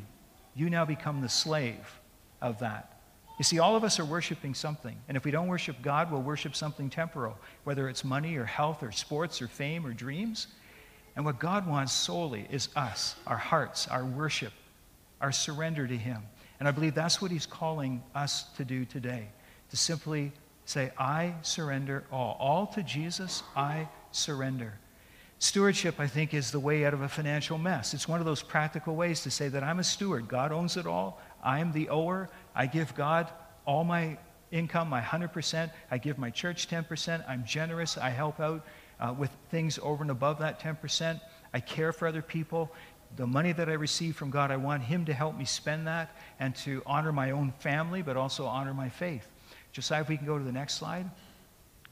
you 0.55 0.71
now 0.71 0.85
become 0.85 1.21
the 1.21 1.29
slave 1.29 2.01
of 2.41 2.59
that. 2.61 3.01
You 3.39 3.45
see, 3.45 3.59
all 3.59 3.77
of 3.77 3.85
us 3.85 3.99
are 3.99 4.05
worshiping 4.05 4.55
something. 4.55 4.97
And 5.09 5.17
if 5.17 5.25
we 5.25 5.31
don't 5.31 5.49
worship 5.49 5.77
God, 5.83 6.13
we'll 6.13 6.23
worship 6.23 6.55
something 6.55 6.91
temporal, 6.91 7.37
whether 7.65 7.89
it's 7.89 8.05
money 8.05 8.37
or 8.37 8.45
health 8.45 8.83
or 8.83 8.93
sports 8.93 9.41
or 9.41 9.49
fame 9.49 9.87
or 9.87 9.93
dreams. 9.93 10.49
And 11.17 11.25
what 11.25 11.39
God 11.39 11.67
wants 11.67 11.93
solely 11.93 12.47
is 12.51 12.69
us, 12.77 13.17
our 13.27 13.37
hearts, 13.37 13.89
our 13.89 14.05
worship, 14.05 14.53
our 15.21 15.33
surrender 15.33 15.87
to 15.87 15.97
Him. 15.97 16.23
And 16.59 16.69
I 16.69 16.71
believe 16.71 16.95
that's 16.95 17.21
what 17.21 17.31
He's 17.31 17.47
calling 17.47 18.03
us 18.15 18.45
to 18.57 18.65
do 18.65 18.85
today 18.85 19.29
to 19.71 19.77
simply 19.77 20.33
say, 20.65 20.93
I 20.99 21.35
surrender 21.43 22.05
all. 22.13 22.37
All 22.39 22.67
to 22.69 22.83
Jesus, 22.83 23.43
I 23.57 23.89
surrender. 24.13 24.75
Stewardship, 25.43 25.99
I 25.99 26.07
think, 26.07 26.35
is 26.35 26.53
the 26.53 26.61
way 26.61 26.85
out 26.85 26.95
of 26.95 27.01
a 27.01 27.09
financial 27.09 27.59
mess. 27.59 27.95
It's 27.95 28.07
one 28.07 28.21
of 28.21 28.27
those 28.27 28.45
practical 28.45 28.95
ways 28.95 29.25
to 29.25 29.31
say 29.33 29.49
that 29.49 29.65
I'm 29.65 29.81
a 29.81 29.85
steward. 29.85 30.29
God 30.29 30.53
owns 30.53 30.77
it 30.77 30.87
all. 30.87 31.21
I'm 31.43 31.73
the 31.73 31.89
ower. 31.89 32.31
I 32.55 32.67
give 32.67 32.95
God 32.95 33.29
all 33.67 33.83
my 33.83 34.19
income, 34.53 34.89
my 34.89 35.01
100%. 35.01 35.73
I 35.91 35.99
give 35.99 36.17
my 36.17 36.31
church 36.31 36.69
10%. 36.69 37.29
I'm 37.29 37.45
generous. 37.45 37.99
I 37.99 38.11
help 38.11 38.39
out 38.39 38.65
uh, 39.01 39.17
with 39.19 39.31
things 39.51 39.81
over 39.83 40.05
and 40.05 40.13
above 40.13 40.39
that 40.39 40.61
10%. 40.61 41.21
I 41.53 41.59
care 41.59 41.93
for 41.93 42.07
other 42.07 42.23
people. 42.23 42.73
The 43.17 43.27
money 43.27 43.51
that 43.51 43.69
I 43.69 43.73
receive 43.73 44.15
from 44.15 44.31
God, 44.31 44.53
I 44.53 44.57
want 44.57 44.85
Him 44.85 45.05
to 45.07 45.13
help 45.13 45.37
me 45.37 45.45
spend 45.45 45.89
that 45.89 46.15
and 46.39 46.55
to 46.59 46.85
honor 46.87 47.11
my 47.11 47.33
own 47.33 47.53
family, 47.59 48.01
but 48.01 48.17
also 48.17 48.47
honor 48.47 48.75
my 48.75 48.89
faith. 48.89 49.27
Josiah, 49.73 50.03
if 50.03 50.09
we 50.09 50.17
can 50.17 50.27
go 50.27 50.39
to 50.39 50.45
the 50.45 50.53
next 50.53 50.75
slide. 50.75 51.11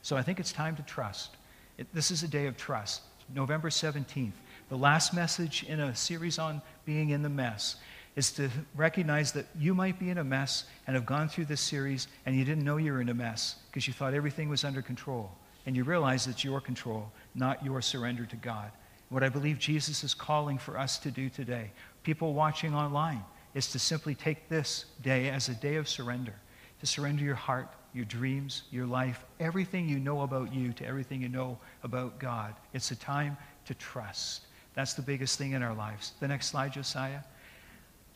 So 0.03 0.17
I 0.17 0.23
think 0.23 0.39
it's 0.39 0.53
time 0.53 0.77
to 0.77 0.83
trust. 0.83 1.37
It, 1.79 1.93
this 1.93 2.13
is 2.13 2.23
a 2.23 2.29
day 2.29 2.47
of 2.47 2.57
trust. 2.57 3.03
November 3.35 3.71
17th, 3.71 4.33
the 4.69 4.77
last 4.77 5.15
message 5.15 5.65
in 5.65 5.81
a 5.81 5.95
series 5.95 6.39
on 6.39 6.63
being 6.85 7.11
in 7.11 7.23
the 7.23 7.29
mess 7.29 7.77
is 8.17 8.33
to 8.33 8.51
recognize 8.75 9.33
that 9.33 9.47
you 9.59 9.75
might 9.75 9.99
be 9.99 10.11
in 10.11 10.19
a 10.19 10.25
mess 10.25 10.65
and 10.87 10.97
have 10.97 11.07
gone 11.07 11.29
through 11.29 11.45
this 11.45 11.61
series 11.61 12.09
and 12.27 12.37
you 12.37 12.45
didn't 12.45 12.65
know 12.65 12.77
you 12.77 12.93
were 12.93 13.01
in 13.01 13.09
a 13.09 13.15
mess 13.15 13.57
because 13.69 13.87
you 13.87 13.93
thought 13.93 14.15
everything 14.15 14.49
was 14.49 14.65
under 14.65 14.83
control. 14.83 15.31
And 15.67 15.77
you 15.77 15.85
realize 15.85 16.27
it's 16.27 16.45
your 16.45 16.61
control, 16.61 17.13
not 17.35 17.65
your 17.65 17.81
surrender 17.83 18.25
to 18.27 18.37
God. 18.37 18.71
What 19.11 19.23
I 19.23 19.29
believe 19.29 19.59
Jesus 19.59 20.03
is 20.03 20.15
calling 20.15 20.59
for 20.59 20.79
us 20.79 20.99
to 20.99 21.11
do 21.11 21.29
today, 21.29 21.71
people 22.03 22.33
watching 22.33 22.75
online, 22.75 23.25
is 23.55 23.71
to 23.73 23.79
simply 23.79 24.15
take 24.15 24.49
this 24.49 24.87
day 25.03 25.29
as 25.29 25.49
a 25.49 25.55
day 25.55 25.77
of 25.77 25.89
surrender, 25.89 26.35
to 26.81 26.87
surrender 26.87 27.25
your 27.25 27.35
heart, 27.35 27.69
your 27.93 28.05
dreams, 28.05 28.63
your 28.71 28.87
life, 28.87 29.25
everything 29.39 29.89
you 29.89 29.99
know 29.99 30.23
about 30.23 30.55
you 30.55 30.73
to 30.75 30.87
everything 30.87 31.23
you 31.23 31.29
know 31.29 31.59
about 31.83 32.19
God. 32.19 32.55
It's 32.73 32.91
a 32.91 32.97
time 32.97 33.37
to 33.67 33.75
trust. 33.75 34.47
That's 34.75 34.95
the 34.95 35.03
biggest 35.03 35.39
thing 35.39 35.53
in 35.53 35.63
our 35.63 35.75
lives. 35.75 36.13
The 36.21 36.29
next 36.29 36.47
slide, 36.47 36.73
Josiah. 36.73 37.21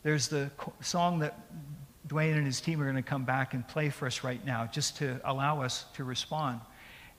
There's 0.03 0.27
the 0.27 0.49
song 0.81 1.19
that 1.19 1.39
Dwayne 2.07 2.35
and 2.35 2.45
his 2.45 2.61
team 2.61 2.79
are 2.81 2.85
going 2.85 2.95
to 2.95 3.01
come 3.01 3.25
back 3.25 3.53
and 3.53 3.67
play 3.67 3.89
for 3.89 4.05
us 4.05 4.23
right 4.23 4.43
now, 4.45 4.67
just 4.67 4.97
to 4.97 5.19
allow 5.25 5.61
us 5.61 5.85
to 5.95 6.03
respond. 6.03 6.61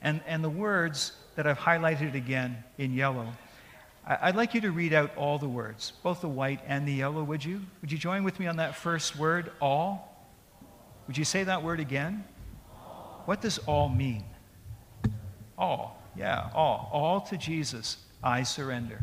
And, 0.01 0.21
and 0.25 0.43
the 0.43 0.49
words 0.49 1.11
that 1.35 1.45
I've 1.45 1.59
highlighted 1.59 2.15
again 2.15 2.63
in 2.77 2.93
yellow, 2.93 3.27
I, 4.07 4.17
I'd 4.23 4.35
like 4.35 4.53
you 4.53 4.61
to 4.61 4.71
read 4.71 4.93
out 4.93 5.15
all 5.17 5.37
the 5.37 5.49
words, 5.49 5.93
both 6.03 6.21
the 6.21 6.29
white 6.29 6.61
and 6.65 6.87
the 6.87 6.93
yellow, 6.93 7.23
would 7.23 7.43
you? 7.43 7.61
Would 7.81 7.91
you 7.91 7.97
join 7.97 8.23
with 8.23 8.39
me 8.39 8.47
on 8.47 8.57
that 8.57 8.75
first 8.75 9.17
word, 9.17 9.51
all? 9.61 10.25
Would 11.07 11.17
you 11.17 11.25
say 11.25 11.43
that 11.43 11.63
word 11.63 11.79
again? 11.79 12.23
What 13.27 13.41
does 13.41 13.57
all 13.57 13.89
mean? 13.89 14.23
All. 15.57 16.01
Yeah, 16.15 16.49
all. 16.55 16.89
All 16.93 17.19
to 17.19 17.35
Jesus, 17.35 17.97
I 18.23 18.43
surrender. 18.43 19.01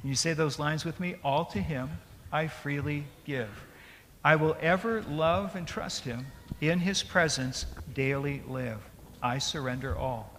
Can 0.00 0.08
you 0.08 0.14
say 0.14 0.34
those 0.34 0.60
lines 0.60 0.84
with 0.84 1.00
me? 1.00 1.16
All 1.24 1.44
to 1.46 1.58
Him, 1.60 1.90
I 2.30 2.46
freely 2.46 3.06
give. 3.24 3.50
I 4.24 4.36
will 4.36 4.56
ever 4.60 5.02
love 5.02 5.56
and 5.56 5.66
trust 5.66 6.04
Him. 6.04 6.28
In 6.60 6.78
His 6.78 7.02
presence, 7.02 7.66
daily 7.92 8.40
live. 8.46 8.78
I 9.20 9.38
surrender 9.38 9.98
all. 9.98 10.32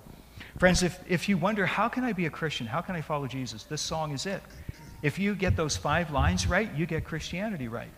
Friends, 0.57 0.81
if, 0.81 0.97
if 1.05 1.27
you 1.27 1.37
wonder, 1.37 1.65
how 1.65 1.89
can 1.89 2.05
I 2.05 2.13
be 2.13 2.27
a 2.27 2.29
Christian? 2.29 2.65
How 2.65 2.79
can 2.79 2.95
I 2.95 3.01
follow 3.01 3.27
Jesus? 3.27 3.63
This 3.63 3.81
song 3.81 4.13
is 4.13 4.25
it. 4.25 4.41
If 5.01 5.19
you 5.19 5.35
get 5.35 5.57
those 5.57 5.75
five 5.75 6.11
lines 6.11 6.47
right, 6.47 6.73
you 6.77 6.85
get 6.85 7.03
Christianity 7.03 7.67
right. 7.67 7.91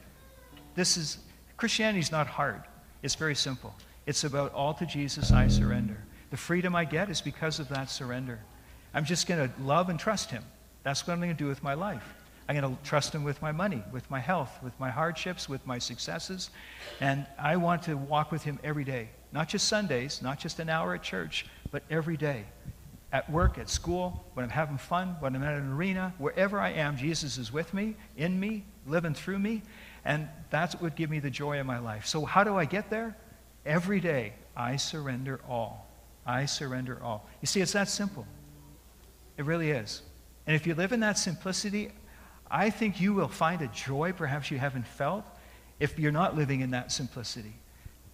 This 0.73 0.97
is, 0.97 1.19
Christianity 1.55 1.99
is 1.99 2.11
not 2.11 2.25
hard. 2.25 2.63
It's 3.03 3.13
very 3.13 3.35
simple. 3.35 3.75
It's 4.09 4.23
about 4.23 4.55
all 4.55 4.73
to 4.73 4.87
Jesus 4.87 5.31
I 5.31 5.49
surrender. 5.49 5.95
The 6.31 6.37
freedom 6.37 6.75
I 6.75 6.83
get 6.83 7.11
is 7.11 7.21
because 7.21 7.59
of 7.59 7.69
that 7.69 7.91
surrender. 7.91 8.39
I'm 8.91 9.05
just 9.05 9.27
going 9.27 9.47
to 9.47 9.61
love 9.61 9.89
and 9.89 9.99
trust 9.99 10.31
Him. 10.31 10.43
That's 10.81 11.05
what 11.05 11.13
I'm 11.13 11.19
going 11.19 11.29
to 11.29 11.37
do 11.37 11.45
with 11.45 11.61
my 11.61 11.75
life. 11.75 12.15
I'm 12.47 12.59
going 12.59 12.75
to 12.75 12.83
trust 12.83 13.13
Him 13.13 13.23
with 13.23 13.39
my 13.39 13.51
money, 13.51 13.83
with 13.91 14.09
my 14.09 14.19
health, 14.19 14.49
with 14.63 14.73
my 14.79 14.89
hardships, 14.89 15.47
with 15.47 15.63
my 15.67 15.77
successes. 15.77 16.49
And 16.99 17.27
I 17.37 17.57
want 17.57 17.83
to 17.83 17.97
walk 17.97 18.31
with 18.31 18.41
Him 18.41 18.57
every 18.63 18.83
day. 18.83 19.09
Not 19.31 19.47
just 19.47 19.67
Sundays, 19.67 20.23
not 20.23 20.39
just 20.39 20.57
an 20.57 20.69
hour 20.69 20.95
at 20.95 21.03
church, 21.03 21.45
but 21.69 21.83
every 21.91 22.17
day. 22.17 22.45
At 23.11 23.29
work, 23.29 23.59
at 23.59 23.69
school, 23.69 24.25
when 24.33 24.43
I'm 24.43 24.49
having 24.49 24.79
fun, 24.79 25.17
when 25.19 25.35
I'm 25.35 25.43
at 25.43 25.53
an 25.53 25.71
arena, 25.71 26.15
wherever 26.17 26.59
I 26.59 26.71
am, 26.71 26.97
Jesus 26.97 27.37
is 27.37 27.53
with 27.53 27.75
me, 27.75 27.95
in 28.17 28.39
me, 28.39 28.65
living 28.87 29.13
through 29.13 29.37
me. 29.37 29.61
And 30.03 30.27
that's 30.49 30.73
what 30.73 30.81
would 30.81 30.95
give 30.95 31.11
me 31.11 31.19
the 31.19 31.29
joy 31.29 31.59
of 31.59 31.67
my 31.67 31.77
life. 31.77 32.07
So, 32.07 32.25
how 32.25 32.43
do 32.43 32.55
I 32.55 32.65
get 32.65 32.89
there? 32.89 33.15
Every 33.69 33.99
day, 33.99 34.33
I 34.57 34.77
surrender 34.77 35.39
all. 35.47 35.87
I 36.25 36.45
surrender 36.47 36.99
all. 37.03 37.29
You 37.39 37.45
see, 37.45 37.61
it's 37.61 37.73
that 37.73 37.87
simple. 37.87 38.25
It 39.37 39.45
really 39.45 39.69
is. 39.69 40.01
And 40.47 40.55
if 40.55 40.65
you 40.65 40.73
live 40.73 40.91
in 40.91 41.01
that 41.01 41.19
simplicity, 41.19 41.91
I 42.49 42.71
think 42.71 42.99
you 42.99 43.13
will 43.13 43.27
find 43.27 43.61
a 43.61 43.67
joy 43.67 44.11
perhaps 44.11 44.49
you 44.49 44.57
haven't 44.57 44.87
felt 44.87 45.23
if 45.79 45.99
you're 45.99 46.11
not 46.11 46.35
living 46.35 46.61
in 46.61 46.71
that 46.71 46.91
simplicity. 46.91 47.53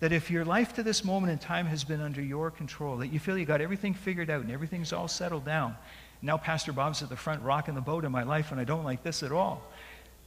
That 0.01 0.11
if 0.11 0.29
your 0.29 0.43
life 0.43 0.73
to 0.73 0.83
this 0.83 1.05
moment 1.05 1.31
in 1.31 1.39
time 1.39 1.67
has 1.67 1.85
been 1.85 2.01
under 2.01 2.21
your 2.21 2.51
control, 2.51 2.97
that 2.97 3.07
you 3.07 3.19
feel 3.19 3.37
you 3.37 3.45
got 3.45 3.61
everything 3.61 3.93
figured 3.93 4.29
out 4.29 4.41
and 4.41 4.51
everything's 4.51 4.91
all 4.91 5.07
settled 5.07 5.45
down. 5.45 5.77
Now 6.21 6.35
Pastor 6.35 6.73
Bob's 6.73 7.01
at 7.01 7.07
the 7.07 7.15
front 7.15 7.41
rocking 7.43 7.75
the 7.75 7.81
boat 7.81 8.03
in 8.03 8.11
my 8.11 8.23
life 8.23 8.51
and 8.51 8.59
I 8.59 8.65
don't 8.65 8.83
like 8.83 9.03
this 9.03 9.23
at 9.23 9.31
all. 9.31 9.63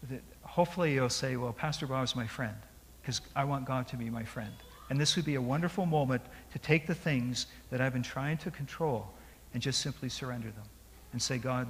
That 0.09 0.23
hopefully 0.41 0.95
you'll 0.95 1.11
say, 1.11 1.37
well, 1.37 1.53
Pastor 1.53 1.87
Bob's 1.87 2.17
my 2.17 2.27
friend 2.27 2.57
because 3.03 3.21
I 3.37 3.45
want 3.45 3.67
God 3.67 3.87
to 3.89 3.97
be 3.97 4.09
my 4.09 4.25
friend. 4.25 4.55
And 4.91 4.99
this 4.99 5.17
would 5.17 5.25
be 5.25 5.35
a 5.35 5.43
wonderful 5.43 5.87
moment 5.87 6.23
to 6.53 6.59
take 6.59 6.87
the 6.87 6.95
things 6.95 7.47
that 7.71 7.81
I've 7.81 7.93
been 7.93 8.03
trying 8.03 8.39
to 8.39 8.51
control 8.51 9.07
and 9.53 9.63
just 9.63 9.81
simply 9.81 10.09
surrender 10.09 10.51
them 10.51 10.65
and 11.13 11.21
say, 11.21 11.39
God, 11.39 11.69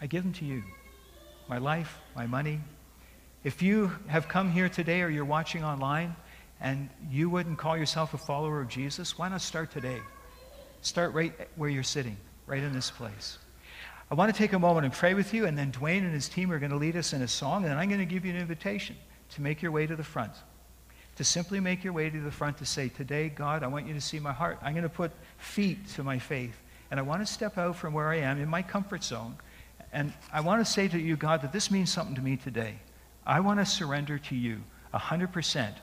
I 0.00 0.06
give 0.06 0.22
them 0.22 0.32
to 0.34 0.44
you. 0.44 0.62
My 1.48 1.58
life, 1.58 1.98
my 2.14 2.26
money. 2.26 2.60
If 3.42 3.62
you 3.62 3.90
have 4.06 4.28
come 4.28 4.50
here 4.50 4.68
today 4.68 5.00
or 5.02 5.08
you're 5.08 5.24
watching 5.24 5.64
online 5.64 6.14
and 6.60 6.90
you 7.10 7.30
wouldn't 7.30 7.58
call 7.58 7.76
yourself 7.76 8.12
a 8.12 8.18
follower 8.18 8.60
of 8.60 8.68
Jesus, 8.68 9.18
why 9.18 9.28
not 9.28 9.40
start 9.40 9.70
today? 9.70 10.00
Start 10.82 11.14
right 11.14 11.32
where 11.56 11.70
you're 11.70 11.82
sitting, 11.82 12.16
right 12.46 12.62
in 12.62 12.72
this 12.72 12.90
place. 12.90 13.38
I 14.10 14.14
want 14.14 14.32
to 14.32 14.36
take 14.36 14.52
a 14.52 14.58
moment 14.58 14.84
and 14.84 14.92
pray 14.92 15.14
with 15.14 15.32
you, 15.32 15.46
and 15.46 15.56
then 15.56 15.70
Dwayne 15.70 16.00
and 16.00 16.12
his 16.12 16.28
team 16.28 16.50
are 16.50 16.58
going 16.58 16.72
to 16.72 16.76
lead 16.76 16.96
us 16.96 17.12
in 17.12 17.22
a 17.22 17.28
song, 17.28 17.64
and 17.64 17.74
I'm 17.74 17.88
going 17.88 18.00
to 18.00 18.06
give 18.06 18.24
you 18.24 18.32
an 18.32 18.38
invitation 18.38 18.96
to 19.30 19.42
make 19.42 19.62
your 19.62 19.70
way 19.70 19.86
to 19.86 19.94
the 19.94 20.02
front 20.02 20.32
to 21.20 21.24
simply 21.24 21.60
make 21.60 21.84
your 21.84 21.92
way 21.92 22.08
to 22.08 22.18
the 22.18 22.30
front 22.30 22.56
to 22.56 22.64
say, 22.64 22.88
Today, 22.88 23.28
God, 23.28 23.62
I 23.62 23.66
want 23.66 23.86
you 23.86 23.92
to 23.92 24.00
see 24.00 24.18
my 24.18 24.32
heart. 24.32 24.58
I'm 24.62 24.72
going 24.72 24.84
to 24.84 24.88
put 24.88 25.12
feet 25.36 25.86
to 25.88 26.02
my 26.02 26.18
faith. 26.18 26.58
And 26.90 26.98
I 26.98 27.02
want 27.02 27.20
to 27.20 27.30
step 27.30 27.58
out 27.58 27.76
from 27.76 27.92
where 27.92 28.08
I 28.08 28.20
am 28.20 28.40
in 28.40 28.48
my 28.48 28.62
comfort 28.62 29.04
zone. 29.04 29.36
And 29.92 30.14
I 30.32 30.40
want 30.40 30.64
to 30.64 30.72
say 30.72 30.88
to 30.88 30.98
you, 30.98 31.16
God, 31.16 31.42
that 31.42 31.52
this 31.52 31.70
means 31.70 31.92
something 31.92 32.14
to 32.14 32.22
me 32.22 32.38
today. 32.38 32.76
I 33.26 33.40
want 33.40 33.60
to 33.60 33.66
surrender 33.66 34.18
to 34.18 34.34
you 34.34 34.62
100%, 34.94 35.74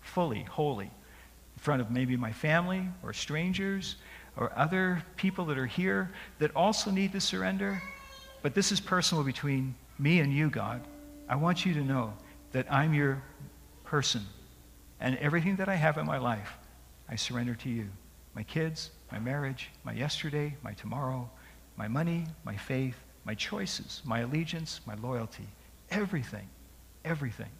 fully, 0.00 0.44
wholly, 0.44 0.86
in 0.86 1.58
front 1.58 1.82
of 1.82 1.90
maybe 1.90 2.16
my 2.16 2.32
family 2.32 2.88
or 3.02 3.12
strangers 3.12 3.96
or 4.34 4.50
other 4.56 5.04
people 5.16 5.44
that 5.44 5.58
are 5.58 5.66
here 5.66 6.10
that 6.38 6.56
also 6.56 6.90
need 6.90 7.12
to 7.12 7.20
surrender. 7.20 7.82
But 8.40 8.54
this 8.54 8.72
is 8.72 8.80
personal 8.80 9.24
between 9.24 9.74
me 9.98 10.20
and 10.20 10.32
you, 10.32 10.48
God. 10.48 10.80
I 11.28 11.36
want 11.36 11.66
you 11.66 11.74
to 11.74 11.84
know 11.84 12.14
that 12.52 12.72
I'm 12.72 12.94
your 12.94 13.22
person 13.84 14.22
and 15.00 15.16
everything 15.18 15.56
that 15.56 15.68
I 15.68 15.74
have 15.74 15.98
in 15.98 16.06
my 16.06 16.18
life, 16.18 16.56
I 17.08 17.16
surrender 17.16 17.54
to 17.54 17.68
you. 17.68 17.88
My 18.34 18.42
kids, 18.42 18.90
my 19.10 19.18
marriage, 19.18 19.70
my 19.84 19.92
yesterday, 19.92 20.56
my 20.62 20.72
tomorrow, 20.72 21.30
my 21.76 21.88
money, 21.88 22.26
my 22.44 22.56
faith, 22.56 22.96
my 23.24 23.34
choices, 23.34 24.02
my 24.04 24.20
allegiance, 24.20 24.80
my 24.86 24.94
loyalty, 24.94 25.48
everything, 25.90 26.48
everything. 27.04 27.50